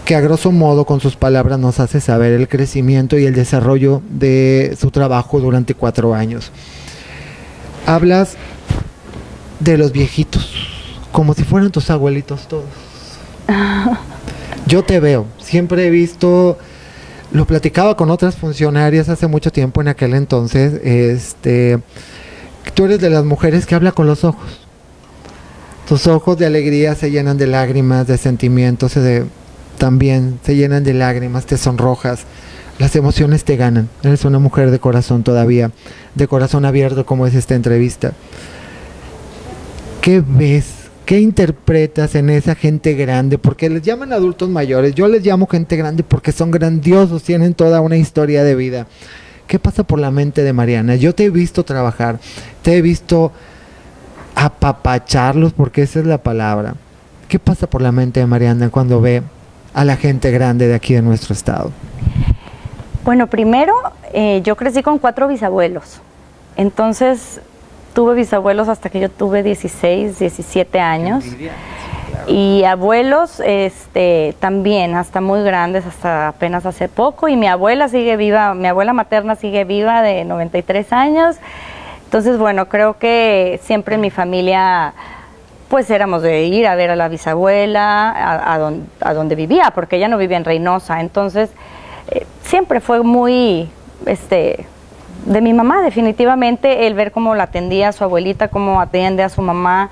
[0.05, 4.03] que a grosso modo con sus palabras nos hace saber el crecimiento y el desarrollo
[4.07, 6.51] de su trabajo durante cuatro años.
[7.87, 8.35] Hablas
[9.59, 10.53] de los viejitos,
[11.11, 12.65] como si fueran tus abuelitos todos.
[14.67, 16.59] Yo te veo, siempre he visto,
[17.31, 21.79] lo platicaba con otras funcionarias hace mucho tiempo en aquel entonces, este,
[22.75, 24.61] tú eres de las mujeres que habla con los ojos.
[25.87, 29.25] Tus ojos de alegría se llenan de lágrimas, de sentimientos, de
[29.77, 32.21] también se llenan de lágrimas, te sonrojas,
[32.79, 33.89] las emociones te ganan.
[34.03, 35.71] Eres una mujer de corazón todavía,
[36.15, 38.13] de corazón abierto como es esta entrevista.
[40.01, 40.65] ¿Qué ves?
[41.05, 43.37] ¿Qué interpretas en esa gente grande?
[43.37, 47.81] Porque les llaman adultos mayores, yo les llamo gente grande porque son grandiosos, tienen toda
[47.81, 48.87] una historia de vida.
[49.47, 50.95] ¿Qué pasa por la mente de Mariana?
[50.95, 52.19] Yo te he visto trabajar,
[52.63, 53.31] te he visto
[54.33, 56.75] apapacharlos, porque esa es la palabra.
[57.27, 59.21] ¿Qué pasa por la mente de Mariana cuando ve
[59.75, 61.71] a la gente grande de aquí de nuestro estado?
[63.03, 63.75] Bueno, primero
[64.13, 65.99] eh, yo crecí con cuatro bisabuelos,
[66.55, 67.41] entonces
[67.93, 71.25] tuve bisabuelos hasta que yo tuve 16, 17 años.
[72.27, 77.27] Y abuelos este, también, hasta muy grandes, hasta apenas hace poco.
[77.27, 81.35] Y mi abuela sigue viva, mi abuela materna sigue viva de 93 años.
[82.05, 84.93] Entonces, bueno, creo que siempre en mi familia
[85.69, 88.13] pues éramos de ir a ver a la bisabuela,
[88.99, 91.01] a, donde vivía, porque ella no vivía en Reynosa.
[91.01, 91.49] Entonces,
[92.11, 93.69] eh, siempre fue muy,
[94.05, 94.65] este,
[95.25, 99.29] de mi mamá, definitivamente, el ver cómo la atendía a su abuelita, cómo atiende a
[99.29, 99.89] su mamá.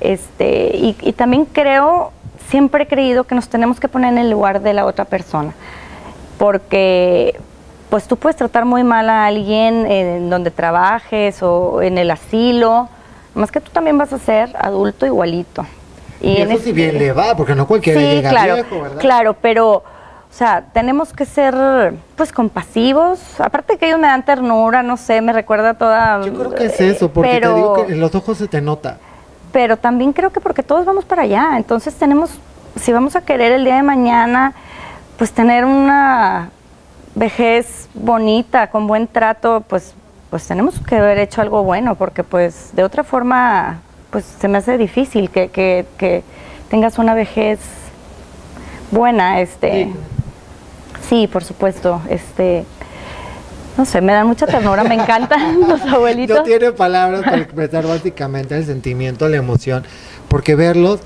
[0.00, 2.12] Este, y, y también creo,
[2.48, 5.52] siempre he creído que nos tenemos que poner en el lugar de la otra persona,
[6.38, 7.38] porque
[7.90, 12.88] pues tú puedes tratar muy mal a alguien en donde trabajes o en el asilo,
[13.34, 15.66] más que tú también vas a ser adulto igualito.
[16.20, 19.00] Y, eso sí bien le va, porque no cualquiera sí, llega claro, viejo, ¿verdad?
[19.00, 19.82] Claro, pero, o
[20.32, 21.54] sea, tenemos que ser,
[22.16, 23.18] pues, compasivos.
[23.40, 26.22] Aparte que ellos me dan ternura, no sé, me recuerda toda...
[26.22, 28.98] Yo creo que es eso, porque te digo que en los ojos se te nota.
[29.50, 32.30] Pero también creo que porque todos vamos para allá, entonces tenemos,
[32.76, 34.52] si vamos a querer el día de mañana,
[35.16, 36.50] pues tener una
[37.14, 39.94] vejez bonita, con buen trato, pues
[40.30, 44.58] pues tenemos que haber hecho algo bueno, porque pues de otra forma, pues se me
[44.58, 46.22] hace difícil que, que,
[46.70, 47.58] tengas una vejez
[48.92, 49.92] buena, este.
[51.08, 51.26] Sí.
[51.26, 52.64] por supuesto, este.
[53.76, 56.38] No sé, me dan mucha ternura, me encantan los abuelitos.
[56.38, 59.84] No tiene palabras para expresar básicamente el sentimiento, la emoción,
[60.28, 61.00] porque verlos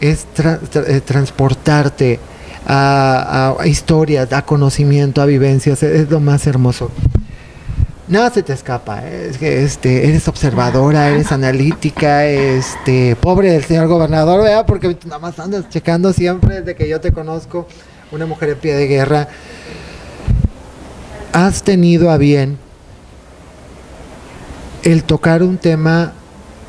[0.00, 2.20] es eh, transportarte
[2.66, 6.90] a, a, historias, a conocimiento, a vivencias, es lo más hermoso
[8.08, 9.06] nada se te escapa.
[9.06, 15.18] Es que este, eres observadora, eres analítica, este, pobre del señor gobernador, vea, porque nada
[15.18, 17.66] más andas checando siempre desde que yo te conozco,
[18.10, 19.28] una mujer en pie de guerra.
[21.32, 22.58] Has tenido a bien
[24.82, 26.12] el tocar un tema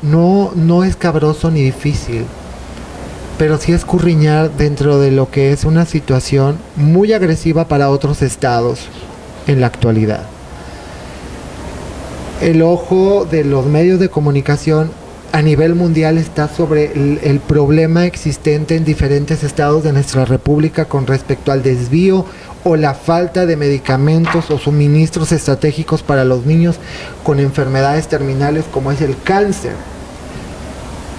[0.02, 2.24] no, no escabroso ni difícil,
[3.38, 8.80] pero sí escurriñar dentro de lo que es una situación muy agresiva para otros estados
[9.46, 10.26] en la actualidad
[12.40, 14.90] el ojo de los medios de comunicación
[15.32, 21.06] a nivel mundial está sobre el, problema existente en diferentes estados de nuestra república con
[21.06, 22.24] respecto al desvío
[22.64, 26.76] o la falta de medicamentos o suministros estratégicos para los niños
[27.22, 29.74] con enfermedades terminales como es el cáncer.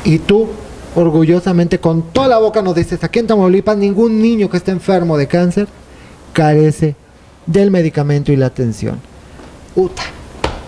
[0.03, 0.47] Y tú,
[0.95, 5.17] orgullosamente, con toda la boca nos dices, aquí en Tamaulipas ningún niño que esté enfermo
[5.17, 5.67] de cáncer
[6.33, 6.95] carece
[7.45, 8.99] del medicamento y la atención.
[9.75, 10.03] Uta.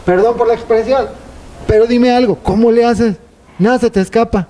[0.06, 1.08] Perdón por la expresión,
[1.68, 3.18] pero dime algo, ¿cómo le haces?
[3.58, 4.48] Nada se te escapa.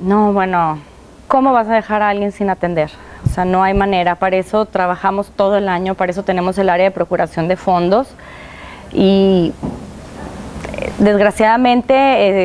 [0.00, 0.78] No, bueno,
[1.26, 2.90] ¿cómo vas a dejar a alguien sin atender?
[3.26, 4.14] O sea, no hay manera.
[4.14, 8.08] Para eso trabajamos todo el año, para eso tenemos el área de procuración de fondos
[8.92, 9.52] y
[10.98, 11.94] Desgraciadamente,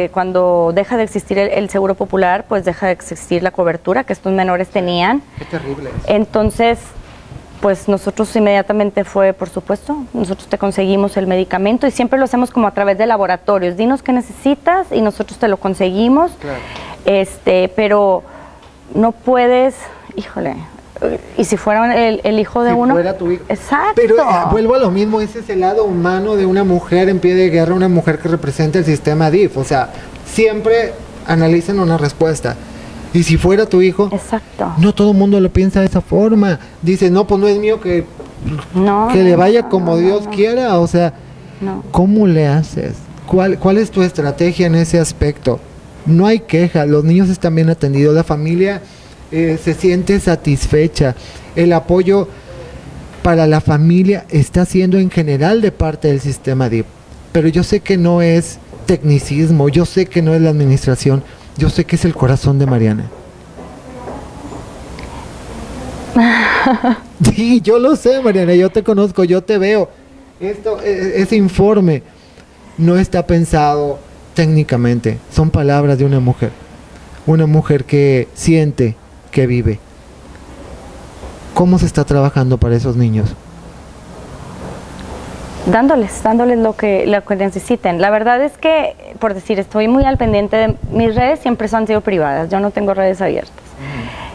[0.03, 4.03] eh, cuando deja de existir el, el, seguro popular, pues deja de existir la cobertura
[4.03, 5.21] que estos menores tenían.
[5.37, 5.89] Qué terrible.
[6.07, 6.79] Entonces,
[7.61, 12.51] pues nosotros inmediatamente fue, por supuesto, nosotros te conseguimos el medicamento y siempre lo hacemos
[12.51, 13.77] como a través de laboratorios.
[13.77, 16.31] Dinos qué necesitas y nosotros te lo conseguimos.
[16.39, 16.59] Claro.
[17.05, 18.23] Este, pero
[18.93, 19.75] no puedes,
[20.15, 20.55] híjole,
[21.37, 22.93] y si fuera el, el hijo de Si uno.
[22.93, 23.43] fuera tu hijo.
[23.49, 23.93] Exacto.
[23.95, 27.19] Pero eh, vuelvo a lo mismo, ese es el lado humano de una mujer en
[27.19, 29.57] pie de guerra, una mujer que representa el sistema DIF.
[29.57, 29.89] O sea,
[30.25, 30.93] siempre
[31.27, 32.55] analicen una respuesta.
[33.13, 34.73] Y si fuera tu hijo, Exacto.
[34.79, 36.59] no todo el mundo lo piensa de esa forma.
[36.81, 38.05] Dice, no, pues no es mío que,
[38.73, 39.09] No.
[39.13, 40.79] que le vaya como no, Dios quiera.
[40.79, 41.13] O sea.
[41.91, 42.93] ¿cómo le haces?
[43.25, 45.59] ¿Cuál, ¿Cuál es tu estrategia en ese aspecto?
[46.05, 48.81] No hay queja, los niños están bien atendidos, la familia
[49.31, 51.15] eh, se siente satisfecha,
[51.55, 52.27] el apoyo
[53.21, 56.85] para la familia está siendo en general de parte del sistema DIP.
[57.31, 61.23] Pero yo sé que no es tecnicismo, yo sé que no es la administración,
[61.57, 63.05] yo sé que es el corazón de Mariana.
[67.35, 69.89] Sí, yo lo sé, Mariana, yo te conozco, yo te veo.
[70.39, 72.03] Esto, e- ese informe
[72.77, 73.99] no está pensado
[74.33, 76.51] técnicamente, son palabras de una mujer.
[77.25, 78.95] Una mujer que siente,
[79.31, 79.79] que vive.
[81.53, 83.33] ¿Cómo se está trabajando para esos niños?
[85.71, 88.01] Dándoles, dándoles lo que, lo que necesiten.
[88.01, 91.87] La verdad es que, por decir, estoy muy al pendiente de mis redes, siempre han
[91.87, 93.53] sido privadas, yo no tengo redes abiertas.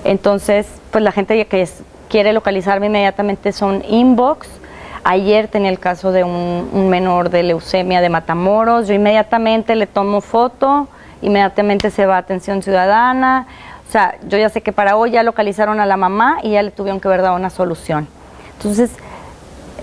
[0.04, 4.48] Entonces, pues la gente que es- quiere localizarme inmediatamente son inbox.
[5.04, 9.86] Ayer tenía el caso de un, un menor de leucemia de Matamoros, yo inmediatamente le
[9.86, 10.88] tomo foto,
[11.22, 13.46] inmediatamente se va a atención ciudadana.
[13.88, 16.62] O sea, yo ya sé que para hoy ya localizaron a la mamá y ya
[16.62, 18.06] le tuvieron que ver dado una solución.
[18.56, 18.90] Entonces,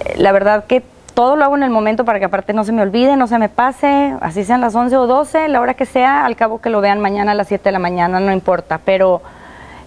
[0.06, 0.84] eh, la verdad que
[1.16, 3.40] todo lo hago en el momento para que aparte no se me olvide, no se
[3.40, 6.70] me pase, así sean las 11 o 12, la hora que sea, al cabo que
[6.70, 9.22] lo vean mañana a las 7 de la mañana, no importa, pero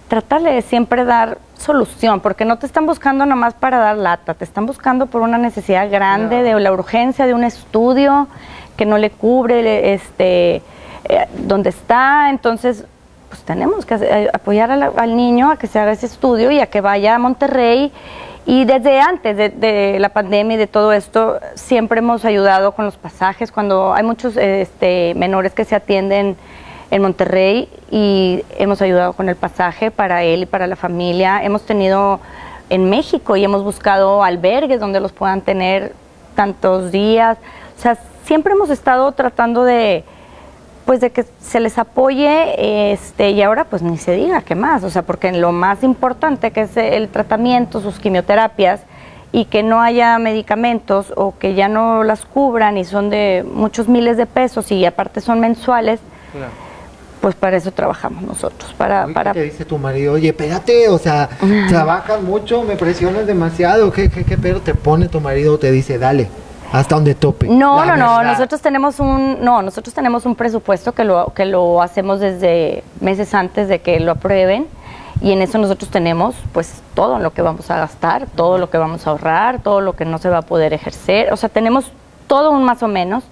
[0.07, 4.43] tratarle de siempre dar solución, porque no te están buscando nomás para dar lata, te
[4.43, 8.27] están buscando por una necesidad grande, de la urgencia de un estudio
[8.75, 10.63] que no le cubre este
[11.05, 12.85] eh, donde está, entonces
[13.29, 16.59] pues tenemos que eh, apoyar la- al niño a que se haga ese estudio y
[16.59, 17.91] a que vaya a Monterrey.
[18.51, 22.83] Y desde antes de, de la pandemia y de todo esto, siempre hemos ayudado con
[22.83, 23.51] los pasajes.
[23.51, 26.35] Cuando hay muchos este, menores que se atienden
[26.89, 31.43] en Monterrey y hemos ayudado con el pasaje para él y para la familia.
[31.43, 32.21] Hemos tenido
[32.71, 35.93] en México y hemos buscado albergues donde los puedan tener
[36.33, 37.37] tantos días.
[37.77, 40.03] O sea, siempre hemos estado tratando de
[40.89, 44.83] pues de que se les apoye este y ahora pues ni se diga qué más,
[44.83, 48.81] o sea, porque lo más importante que es el tratamiento, sus quimioterapias
[49.31, 53.87] y que no haya medicamentos o que ya no las cubran y son de muchos
[53.87, 55.99] miles de pesos y aparte son mensuales,
[57.21, 60.13] pues para eso trabajamos nosotros, para Oye, para ¿Qué te dice tu marido?
[60.13, 61.29] Oye, espérate, o sea,
[61.69, 63.91] trabajas mucho, me presionas demasiado.
[63.91, 65.59] ¿Qué, qué, qué pero te pone tu marido?
[65.59, 66.29] Te dice, dale,
[66.71, 67.47] hasta donde tope.
[67.47, 71.81] No, no, no, nosotros tenemos un no, nosotros tenemos un presupuesto que lo que lo
[71.81, 74.67] hacemos desde meses antes de que lo aprueben
[75.21, 78.77] y en eso nosotros tenemos pues todo lo que vamos a gastar, todo lo que
[78.77, 81.91] vamos a ahorrar, todo lo que no se va a poder ejercer, o sea, tenemos
[82.27, 83.23] todo un más o menos.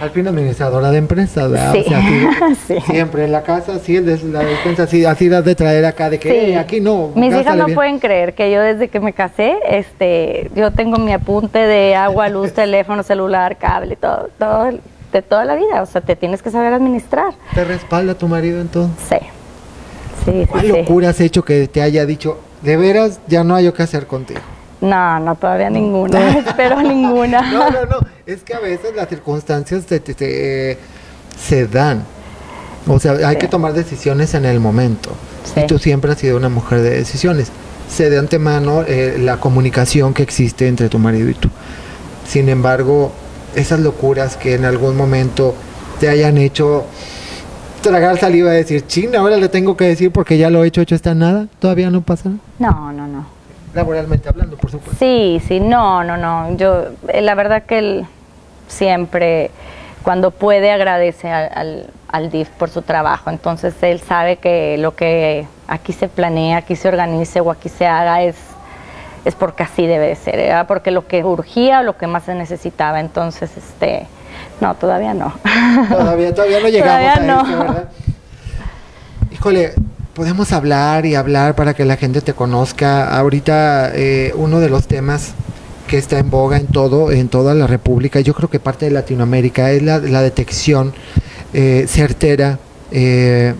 [0.00, 1.72] Al fin administradora de empresa, ¿verdad?
[1.72, 1.82] Sí.
[1.86, 2.80] O sea, así- Sí.
[2.90, 6.28] siempre en la casa, sí, la despensa, así, así las de traer acá, de que
[6.30, 6.36] Sí.
[6.52, 7.12] "Eh, aquí no.
[7.14, 7.74] Mis hijas no bien".
[7.76, 12.28] pueden creer que yo desde que me casé, este, yo tengo mi apunte de agua,
[12.28, 14.70] luz, teléfono, celular, cable, todo, todo,
[15.12, 15.80] de toda la vida.
[15.82, 17.32] O sea, te tienes que saber administrar.
[17.54, 18.96] ¿Te respalda tu marido entonces?
[19.20, 19.26] Sí.
[20.24, 23.74] Sí, ¿Cuál locura has hecho que te haya dicho, de veras, ya no hay yo
[23.74, 24.40] qué hacer contigo?
[24.84, 26.38] No, no, todavía ninguna.
[26.38, 27.40] Espero ninguna.
[27.52, 27.96] No, no, no.
[28.26, 30.78] Es que a veces las circunstancias te-
[31.38, 32.04] se dan.
[32.86, 33.40] O sea, hay Sí.
[33.40, 35.10] que tomar decisiones en el momento.
[35.54, 35.60] Sí.
[35.60, 37.50] Y tú siempre has sido una mujer de decisiones.
[37.88, 41.48] Sé de antemano eh, la comunicación que existe entre tu marido y tú.
[42.26, 43.12] Sin embargo,
[43.54, 45.54] esas locuras que en algún momento
[46.00, 46.84] te hayan hecho
[47.82, 50.80] tragar saliva y decir, china, ahora le tengo que decir porque ya lo he hecho,
[50.80, 52.30] hecho está nada, todavía no pasa.
[52.58, 53.03] No, no.
[53.74, 54.96] Laboralmente hablando, por supuesto.
[54.98, 56.56] Sí, sí, no, no, no.
[56.56, 58.06] Yo, eh, la verdad que él
[58.68, 59.50] siempre,
[60.02, 63.30] cuando puede, agradece al, al, al DIF por su trabajo.
[63.30, 67.86] Entonces, él sabe que lo que aquí se planea, aquí se organice o aquí se
[67.86, 68.36] haga es,
[69.24, 73.00] es porque así debe de ser, porque lo que urgía, lo que más se necesitaba.
[73.00, 74.06] Entonces, este,
[74.60, 75.32] no, todavía no.
[75.88, 77.40] Todavía, todavía no llegamos Todavía a no.
[77.42, 77.88] eso, ¿verdad?
[79.32, 79.74] Híjole,
[80.14, 83.16] podemos hablar y hablar para que la gente te conozca.
[83.18, 85.32] Ahorita eh, uno de los temas
[85.88, 88.92] que está en boga en todo, en toda la República, yo creo que parte de
[88.92, 90.94] Latinoamérica, es la, detección
[91.52, 92.58] eh, certera
[92.90, 93.54] eh,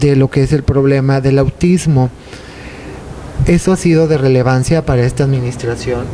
[0.00, 2.10] de lo que es el problema del autismo.
[3.46, 6.04] Eso ha sido de relevancia para esta administración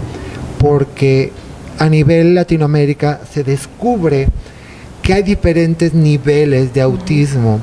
[0.59, 1.33] porque
[1.79, 4.29] a nivel Latinoamérica se descubre
[5.03, 7.61] que hay diferentes niveles de autismo.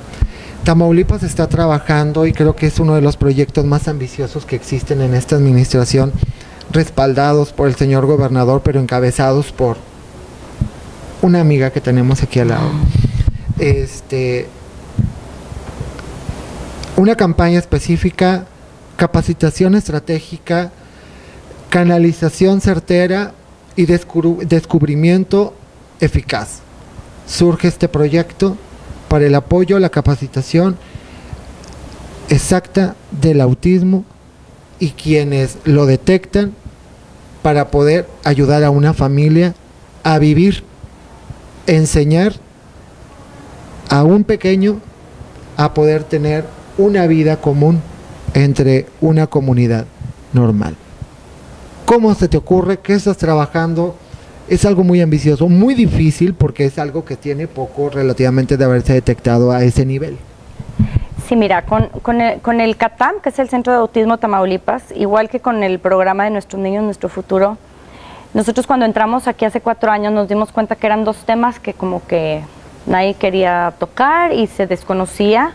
[0.63, 5.01] Tamaulipas está trabajando y creo que es uno de los proyectos más ambiciosos que existen
[5.01, 6.13] en esta administración,
[6.71, 9.75] respaldados por el señor gobernador, pero encabezados por
[11.21, 12.69] una amiga que tenemos aquí al lado.
[13.59, 14.47] Este,
[16.95, 18.45] una campaña específica,
[18.95, 20.71] capacitación estratégica,
[21.69, 23.33] canalización certera
[23.75, 25.53] y descubrimiento
[25.99, 26.59] eficaz.
[27.27, 28.55] Surge este proyecto
[29.13, 30.75] para el apoyo la capacitación
[32.29, 34.05] exacta del autismo
[34.79, 36.53] y quienes lo detectan
[37.43, 39.53] para poder ayudar a una familia
[40.01, 40.63] a vivir,
[41.67, 42.33] enseñar
[43.87, 44.79] a un pequeño
[45.57, 46.45] a poder tener
[46.79, 47.81] una vida común
[48.33, 49.85] entre una comunidad
[50.33, 50.75] normal.
[51.85, 52.79] ¿Cómo se te ocurre?
[52.79, 53.95] ¿Qué estás trabajando?
[54.47, 58.93] Es algo muy ambicioso, muy difícil porque es algo que tiene poco relativamente de haberse
[58.93, 60.17] detectado a ese nivel.
[61.27, 64.83] Sí, mira, con, con, el, con el CATAM, que es el Centro de Autismo Tamaulipas,
[64.95, 67.57] igual que con el programa de Nuestros Niños, Nuestro Futuro,
[68.33, 71.73] nosotros cuando entramos aquí hace cuatro años nos dimos cuenta que eran dos temas que
[71.73, 72.41] como que
[72.87, 75.53] nadie quería tocar y se desconocía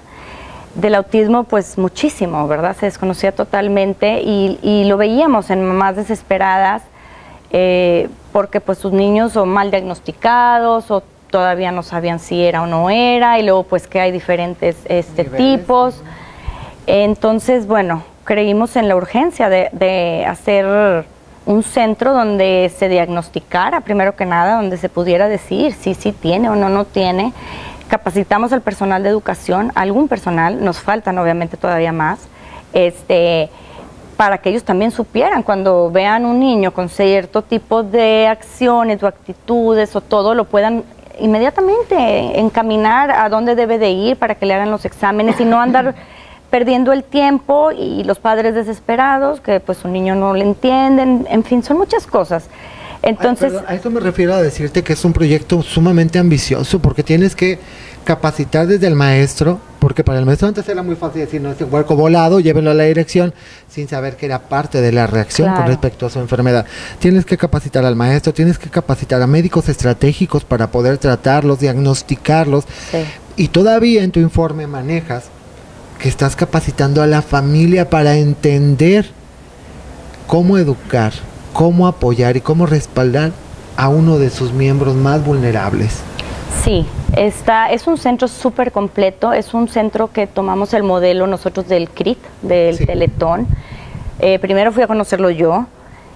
[0.76, 2.76] del autismo pues muchísimo, ¿verdad?
[2.78, 6.82] Se desconocía totalmente y, lo veíamos en mamás desesperadas
[7.50, 12.66] eh, porque pues sus niños son mal diagnosticados o todavía no sabían si era o
[12.66, 16.02] no era y luego pues que hay diferentes este, tipos.
[16.86, 21.04] Entonces, bueno, creímos en la urgencia de, de hacer
[21.46, 26.50] un centro donde se diagnosticara, primero que nada, donde se pudiera decir si sí tiene
[26.50, 27.32] o no, no tiene.
[27.88, 32.20] Capacitamos al personal de educación, algún personal, nos faltan obviamente todavía más,
[32.74, 33.48] este,
[34.18, 39.06] para que ellos también supieran cuando vean un niño con cierto tipo de acciones o
[39.06, 40.82] actitudes o todo, lo puedan
[41.20, 45.60] inmediatamente encaminar a dónde debe de ir para que le hagan los exámenes y no
[45.60, 45.94] andar
[46.50, 51.44] perdiendo el tiempo y los padres desesperados, que pues un niño no le entienden, en
[51.44, 52.48] fin, son muchas cosas.
[53.02, 57.36] Entonces, a eso me refiero a decirte que es un proyecto sumamente ambicioso porque tienes
[57.36, 57.60] que
[58.04, 61.60] capacitar desde el maestro, porque para el maestro antes era muy fácil decir, no, es
[61.60, 63.34] un huerco volado, llévenlo a la dirección,
[63.68, 66.66] sin saber que era parte de la reacción con respecto a su enfermedad.
[66.98, 72.64] Tienes que capacitar al maestro, tienes que capacitar a médicos estratégicos para poder tratarlos, diagnosticarlos.
[73.36, 75.24] Y todavía en tu informe manejas
[75.98, 79.10] que estás capacitando a la familia para entender
[80.26, 81.12] cómo educar,
[81.52, 83.32] cómo apoyar y cómo respaldar
[83.76, 85.98] a uno de sus miembros más vulnerables.
[86.62, 86.86] Sí,
[87.16, 91.88] está, es un centro súper completo, es un centro que tomamos el modelo nosotros del
[91.88, 93.46] CRIT, del Teletón.
[94.18, 95.66] Eh, primero fui a conocerlo yo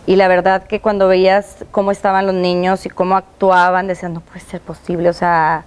[0.07, 4.20] y la verdad que cuando veías cómo estaban los niños y cómo actuaban, decías, no
[4.20, 5.64] puede ser posible, o sea,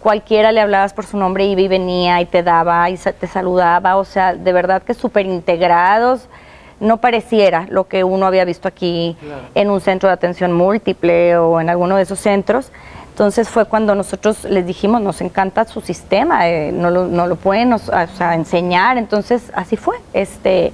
[0.00, 4.04] cualquiera le hablabas por su nombre y venía y te daba y te saludaba, o
[4.04, 6.28] sea, de verdad que súper integrados
[6.80, 9.16] no pareciera lo que uno había visto aquí
[9.54, 12.70] en un centro de atención múltiple o en alguno de esos centros.
[13.18, 17.34] Entonces fue cuando nosotros les dijimos, nos encanta su sistema, eh, no, lo, no, lo,
[17.34, 17.74] pueden
[18.32, 18.96] enseñar.
[18.96, 19.96] Entonces así fue.
[20.12, 20.72] Este,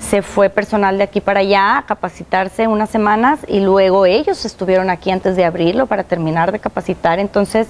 [0.00, 4.90] se fue personal de aquí para allá a capacitarse unas semanas y luego ellos estuvieron
[4.90, 7.20] aquí antes de abrirlo para terminar de capacitar.
[7.20, 7.68] Entonces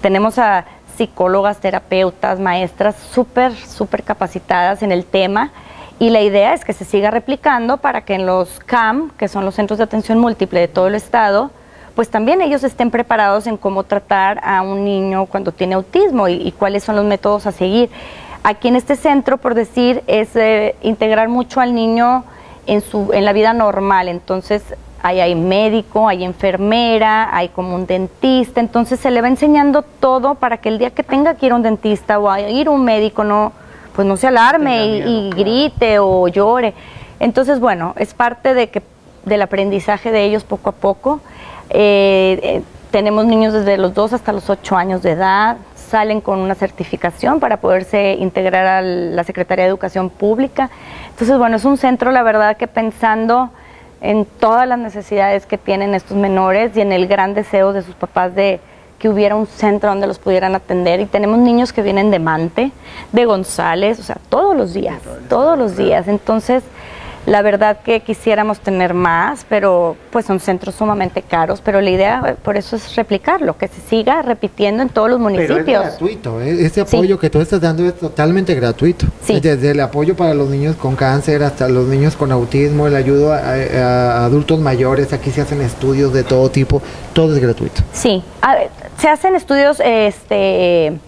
[0.00, 0.64] tenemos a
[0.96, 5.50] psicólogas, terapeutas, maestras súper, súper capacitadas en el tema
[5.98, 9.44] y la idea es que se siga replicando para que en los CAM, que son
[9.44, 11.50] los centros de atención múltiple de todo el estado,
[11.94, 16.52] pues también ellos estén preparados en cómo tratar a un niño cuando tiene autismo y,
[16.52, 17.90] cuáles son los métodos a seguir.
[18.42, 22.24] Aquí en este centro, por decir, es eh, integrar mucho al niño
[22.66, 24.08] en, su, en la vida normal.
[24.08, 24.62] Entonces,
[25.02, 28.60] ahí hay médico, hay enfermera, hay como un dentista.
[28.60, 31.56] Entonces, se le va enseñando todo para que el día que tenga que ir a
[31.56, 33.52] un dentista o a ir a un médico, no,
[33.94, 36.74] pues no se alarme y, grite o llore.
[37.18, 38.82] Entonces, bueno, es parte de que,
[39.24, 41.20] del aprendizaje de ellos poco a poco.
[41.70, 46.40] Eh, eh, tenemos niños desde los 2 hasta los 8 años de edad, salen con
[46.40, 50.70] una certificación para poderse integrar a la Secretaría de Educación Pública.
[51.10, 53.50] Entonces, bueno, es un centro, la verdad, que pensando
[54.00, 57.94] en todas las necesidades que tienen estos menores y en el gran deseo de sus
[57.94, 58.60] papás de,
[59.00, 61.00] que hubiera un centro donde los pudieran atender.
[61.00, 62.70] Y tenemos niños que vienen de Mante,
[63.12, 66.06] de González, o sea, todos los días, todos los días.
[66.06, 66.62] Entonces,
[67.30, 72.20] La verdad que quisiéramos tener más, pero pues son centros sumamente caros, pero la idea
[72.26, 75.60] eh, por eso es replicarlo, que se siga repitiendo en todos los municipios.
[75.64, 79.06] Pero es gratuito, ese apoyo que tú estás dando es totalmente gratuito.
[79.28, 83.32] Desde el apoyo para los niños con cáncer hasta los niños con autismo, el ayudo
[83.32, 87.80] a, adultos mayores, aquí se hacen estudios de todo tipo, todo es gratuito.
[87.92, 88.24] Sí,
[88.98, 90.98] se hacen estudios, este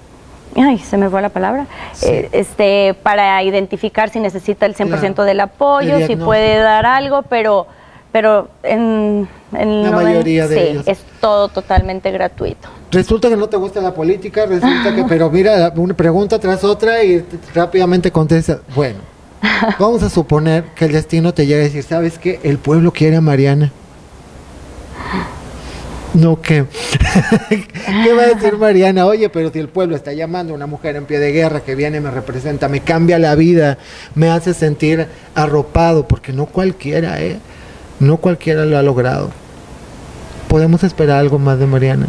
[0.61, 1.67] ay, se me fue la palabra,
[2.03, 7.67] eh, este, para identificar si necesita el 100% del apoyo, si puede dar algo, pero,
[8.11, 12.69] pero en, la mayoría de sí, es todo totalmente gratuito.
[12.91, 17.03] Resulta que no te gusta la política, resulta que, pero mira, una pregunta tras otra
[17.03, 17.25] y
[17.55, 18.99] rápidamente contesta, bueno,
[19.79, 22.41] vamos a suponer que el destino te llegue a decir, ¿sabes qué?
[22.43, 23.73] El pueblo quiere a Mariana.
[26.15, 26.67] No, ¿qué?
[27.49, 29.07] ¿Qué va a decir Mariana?
[29.07, 31.75] Oye, pero si el pueblo está llamando a una mujer en pie de guerra que
[31.75, 33.79] viene, me representa, me cambia la vida,
[34.15, 37.39] me hace sentir arropado, porque no cualquiera, ¿eh?
[37.99, 39.31] No cualquiera lo ha logrado.
[40.49, 42.09] ¿Podemos esperar algo más de Mariana?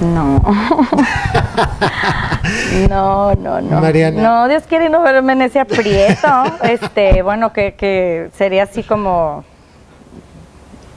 [0.00, 0.40] No.
[2.88, 3.80] no, no, no.
[3.80, 4.22] Mariana.
[4.22, 6.28] No, Dios quiere no verme en ese aprieto.
[6.64, 9.44] este, bueno, que, que sería así como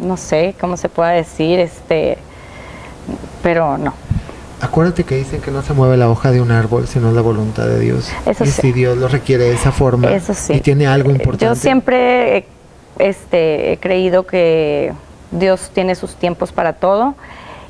[0.04, 2.18] no sé cómo se pueda decir, este,
[3.42, 3.94] pero no.
[4.62, 7.66] Acuérdate que dicen que no se mueve la hoja de un árbol sino la voluntad
[7.66, 8.10] de Dios.
[8.26, 10.54] Eso y si Dios lo requiere de esa forma Eso sí.
[10.54, 11.44] y tiene algo importante.
[11.44, 12.46] Yo siempre
[12.98, 14.94] este, he creído que
[15.32, 17.16] Dios tiene sus tiempos para todo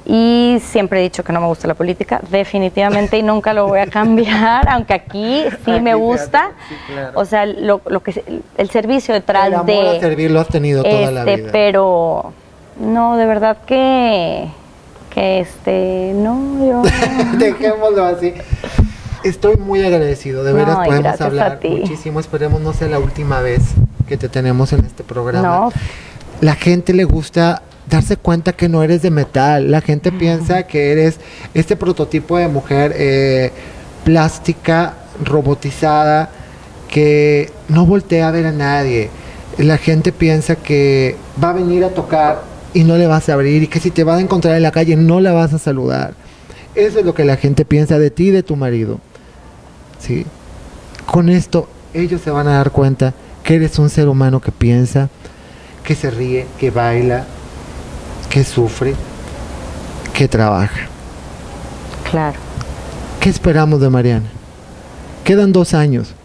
[0.06, 3.80] y siempre he dicho que no me gusta la política, definitivamente, y nunca lo voy
[3.80, 6.52] a cambiar, aunque aquí sí me gusta.
[7.14, 10.50] O sea, lo, lo, que el servicio detrás el amor de a servir lo has
[10.50, 11.50] tenido toda la este, vida.
[11.52, 12.34] Pero
[12.80, 14.50] no, de verdad que
[15.14, 16.82] que este, no, yo
[17.38, 18.34] dejémoslo así.
[19.24, 23.62] Estoy muy agradecido, de veras podemos hablar muchísimo, esperemos no sea la última vez
[24.08, 25.48] que te tenemos en este programa.
[25.48, 25.72] No.
[26.42, 29.72] La gente le gusta darse cuenta que no eres de metal.
[29.72, 31.20] La gente piensa que eres
[31.54, 33.52] este prototipo de mujer eh,
[34.04, 36.30] plástica, robotizada,
[36.90, 39.10] que no voltea a ver a nadie.
[39.58, 43.64] La gente piensa que va a venir a tocar y no le vas a abrir
[43.64, 46.14] y que si te vas a encontrar en la calle no la vas a saludar.
[46.76, 49.00] Eso es lo que la gente piensa de ti y de tu marido.
[50.00, 50.26] ¿Sí?
[51.06, 53.14] Con esto ellos se van a dar cuenta
[53.44, 55.10] que eres un ser humano que piensa,
[55.84, 57.26] que se ríe, que baila,
[58.34, 58.96] que sufre,
[60.12, 60.88] que trabaja.
[62.10, 62.40] Claro.
[63.20, 64.26] ¿Qué esperamos de Mariana?
[65.24, 66.16] Quedan dos años.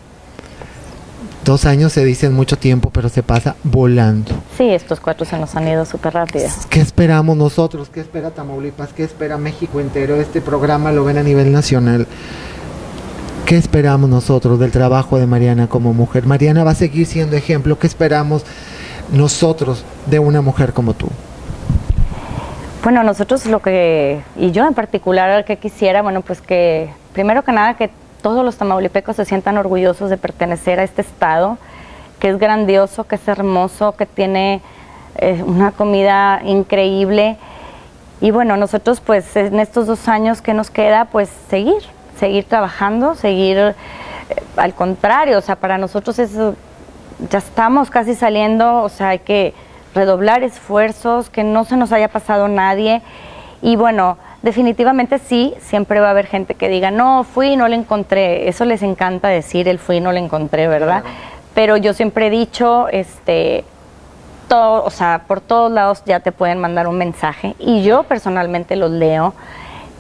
[1.44, 4.32] Dos años se dicen mucho tiempo, pero se pasa volando.
[4.56, 6.48] Sí, estos cuatro se nos han ido súper rápido.
[6.70, 7.90] ¿Qué esperamos nosotros?
[7.90, 8.94] ¿Qué espera Tamaulipas?
[8.94, 10.16] ¿Qué espera México entero?
[10.16, 12.06] Este programa lo ven a nivel nacional.
[13.44, 16.24] ¿Qué esperamos nosotros del trabajo de Mariana como mujer?
[16.24, 17.78] Mariana va a seguir siendo ejemplo.
[17.78, 18.44] ¿Qué esperamos
[19.12, 21.09] nosotros de una mujer como tú?
[22.83, 27.51] Bueno, nosotros lo que, y yo en particular, que quisiera, bueno, pues que primero que
[27.51, 27.91] nada que
[28.22, 31.59] todos los tamaulipecos se sientan orgullosos de pertenecer a este estado,
[32.20, 34.61] que es grandioso, que es hermoso, que tiene
[35.16, 37.37] eh, una comida increíble.
[38.20, 41.83] Y bueno, nosotros pues en estos dos años que nos queda, pues seguir,
[42.18, 43.74] seguir trabajando, seguir eh,
[44.57, 46.31] al contrario, o sea, para nosotros es,
[47.29, 49.53] ya estamos casi saliendo, o sea, hay que
[49.95, 53.03] redoblar esfuerzos, que no se nos haya pasado nadie.
[53.62, 57.68] Y bueno, definitivamente sí, siempre va a haber gente que diga, no, fui y no
[57.68, 58.49] le encontré.
[58.49, 61.03] Eso les encanta decir, el fui y no le encontré, ¿verdad?
[61.55, 63.64] Pero yo siempre he dicho, este,
[64.49, 68.76] todo, o sea, por todos lados ya te pueden mandar un mensaje y yo personalmente
[68.76, 69.34] los leo.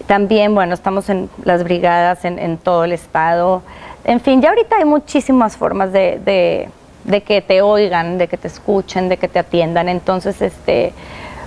[0.06, 3.62] También, bueno, estamos en las brigadas en, en todo el estado.
[4.04, 6.70] En fin, ya ahorita hay muchísimas formas de, de
[7.08, 9.88] de que te oigan, de que te escuchen, de que te atiendan.
[9.88, 10.92] Entonces, este,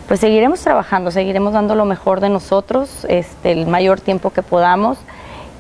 [0.08, 4.98] pues seguiremos trabajando, seguiremos dando lo mejor de nosotros, este, el mayor tiempo que podamos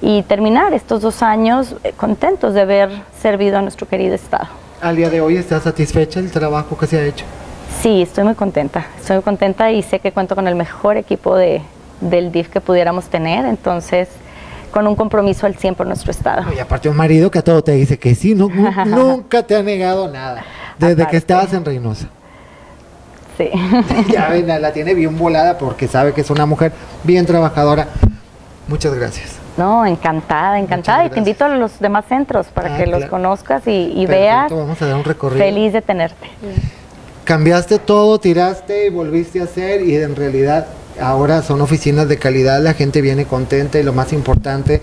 [0.01, 2.89] y terminar estos dos años eh, contentos de haber
[3.21, 4.47] servido a nuestro querido Estado.
[4.81, 7.23] ¿Al día de hoy estás satisfecha del trabajo que se ha hecho?
[7.81, 11.35] Sí, estoy muy contenta, estoy muy contenta y sé que cuento con el mejor equipo
[11.35, 11.61] de,
[11.99, 14.09] del DIF que pudiéramos tener, entonces
[14.71, 16.51] con un compromiso al 100 por nuestro Estado.
[16.53, 18.49] Y aparte un marido que a todo te dice que sí, no,
[18.85, 20.43] nunca te ha negado nada,
[20.77, 22.07] desde que estabas en Reynosa.
[23.37, 23.49] Sí.
[24.11, 26.71] ya ven, la tiene bien volada porque sabe que es una mujer
[27.03, 27.87] bien trabajadora.
[28.67, 29.35] Muchas gracias.
[29.57, 31.05] No, encantada, encantada.
[31.05, 34.49] Y te invito a los demás centros para ah, que los conozcas y, veas.
[34.49, 35.43] Vamos a dar un recorrido.
[35.43, 36.29] Feliz de tenerte.
[37.25, 40.67] Cambiaste todo, tiraste y volviste a hacer y en realidad
[41.01, 44.81] ahora son oficinas de calidad, la gente viene contenta y lo más importante,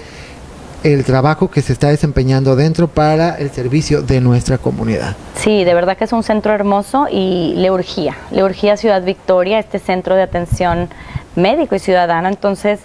[0.84, 5.16] el trabajo que se está desempeñando dentro para el servicio de nuestra comunidad.
[5.34, 9.58] Sí, de verdad que es un centro hermoso y le urgía, le urgía Ciudad Victoria,
[9.58, 10.88] este centro de atención
[11.36, 12.80] médico y ciudadano, entonces...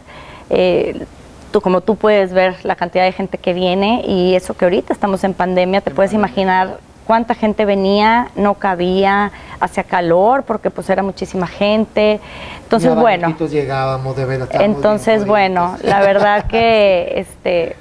[0.50, 1.06] Eh,
[1.54, 4.92] tú, como tú puedes ver la cantidad de gente que viene y eso que ahorita
[4.92, 10.90] estamos en pandemia, te puedes imaginar cuánta gente venía, no cabía, hacía calor porque pues
[10.90, 12.20] era muchísima gente.
[12.64, 13.36] Entonces, bueno.
[13.38, 17.76] Llegábamos de ver, entonces, bueno, la verdad que este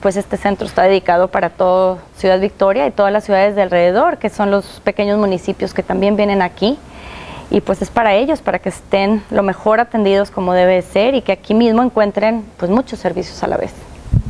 [0.00, 4.18] pues este centro está dedicado para todo Ciudad Victoria y todas las ciudades de alrededor,
[4.18, 6.78] que son los pequeños municipios que también vienen aquí.
[7.50, 11.22] Y pues es para ellos, para que estén lo mejor atendidos como debe ser y
[11.22, 13.72] que aquí mismo encuentren pues muchos servicios a la vez.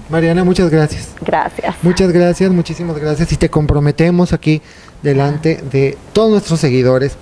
[0.08, 1.10] Mariana, muchas gracias.
[1.20, 1.74] Gracias.
[1.82, 3.30] Muchas gracias, muchísimas gracias.
[3.32, 4.62] Y te comprometemos aquí
[5.02, 7.16] delante de todos nuestros seguidores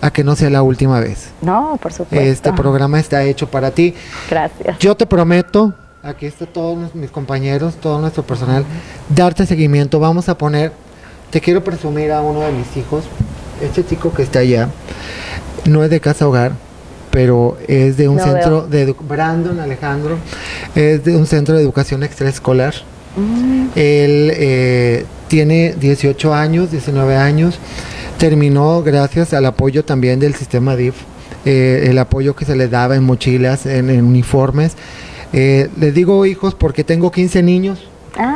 [0.00, 1.30] a que no sea la última vez.
[1.40, 2.26] No, por supuesto.
[2.26, 3.94] Este programa está hecho para ti.
[4.28, 4.78] Gracias.
[4.78, 8.64] Yo te prometo, aquí está todos mis compañeros, todo nuestro personal,
[9.08, 10.00] darte seguimiento.
[10.00, 10.72] Vamos a poner,
[11.30, 13.04] te quiero presumir a uno de mis hijos,
[13.62, 14.68] este chico que está allá,
[15.64, 16.52] no es de casa hogar,
[17.14, 20.18] pero es de un centro de Brandon Alejandro,
[20.74, 22.74] es de un centro de educación extraescolar.
[23.16, 23.66] Mm.
[23.76, 27.60] Él eh, tiene 18 años, 19 años,
[28.18, 30.96] terminó gracias al apoyo también del sistema DIF,
[31.44, 34.72] eh, el apoyo que se le daba en mochilas, en, uniformes.
[35.32, 37.78] Eh, les digo hijos porque tengo 15 niños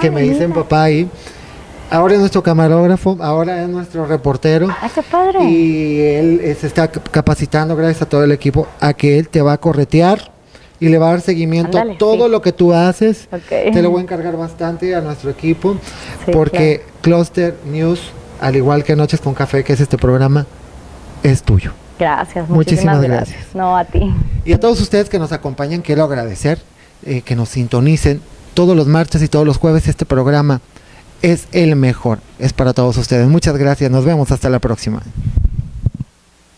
[0.00, 1.08] que me dicen papá ahí.
[1.90, 4.68] Ahora es nuestro camarógrafo, ahora es nuestro reportero.
[4.70, 5.42] Ah, qué padre.
[5.44, 9.40] Y él eh, se está capacitando, gracias a todo el equipo, a que él te
[9.40, 10.30] va a corretear
[10.80, 13.28] y le va a dar seguimiento a todo lo que tú haces.
[13.48, 15.76] Te lo voy a encargar bastante a nuestro equipo,
[16.30, 18.10] porque Cluster News,
[18.40, 20.46] al igual que Noches con Café, que es este programa,
[21.22, 21.72] es tuyo.
[21.98, 23.54] Gracias, muchísimas gracias.
[23.54, 24.14] No, a ti.
[24.44, 26.58] Y a todos ustedes que nos acompañan, quiero agradecer
[27.06, 28.20] eh, que nos sintonicen
[28.52, 30.60] todos los martes y todos los jueves este programa
[31.22, 32.20] es el mejor.
[32.38, 33.28] Es para todos ustedes.
[33.28, 33.90] Muchas gracias.
[33.90, 35.02] Nos vemos hasta la próxima.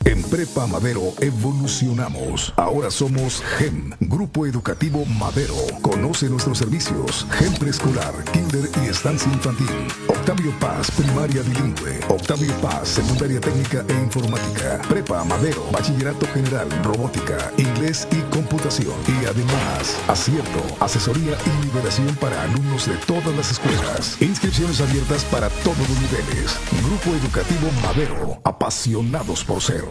[0.06, 2.54] En Prepa Madero evolucionamos.
[2.56, 5.54] Ahora somos GEM, Grupo Educativo Madero.
[5.82, 7.26] Conoce nuestros servicios.
[7.38, 9.68] GEM Preescolar, Kinder y Estancia Infantil.
[10.08, 12.00] Octavio Paz, Primaria Bilingüe.
[12.08, 14.80] Octavio Paz, Secundaria Técnica e Informática.
[14.88, 18.94] Prepa Madero, Bachillerato General, Robótica, Inglés y Computación.
[19.06, 24.16] Y además, acierto, asesoría y liberación para alumnos de todas las escuelas.
[24.22, 26.56] Inscripciones abiertas para todos los niveles.
[26.84, 29.89] Grupo Educativo Madero, apasionados por ser.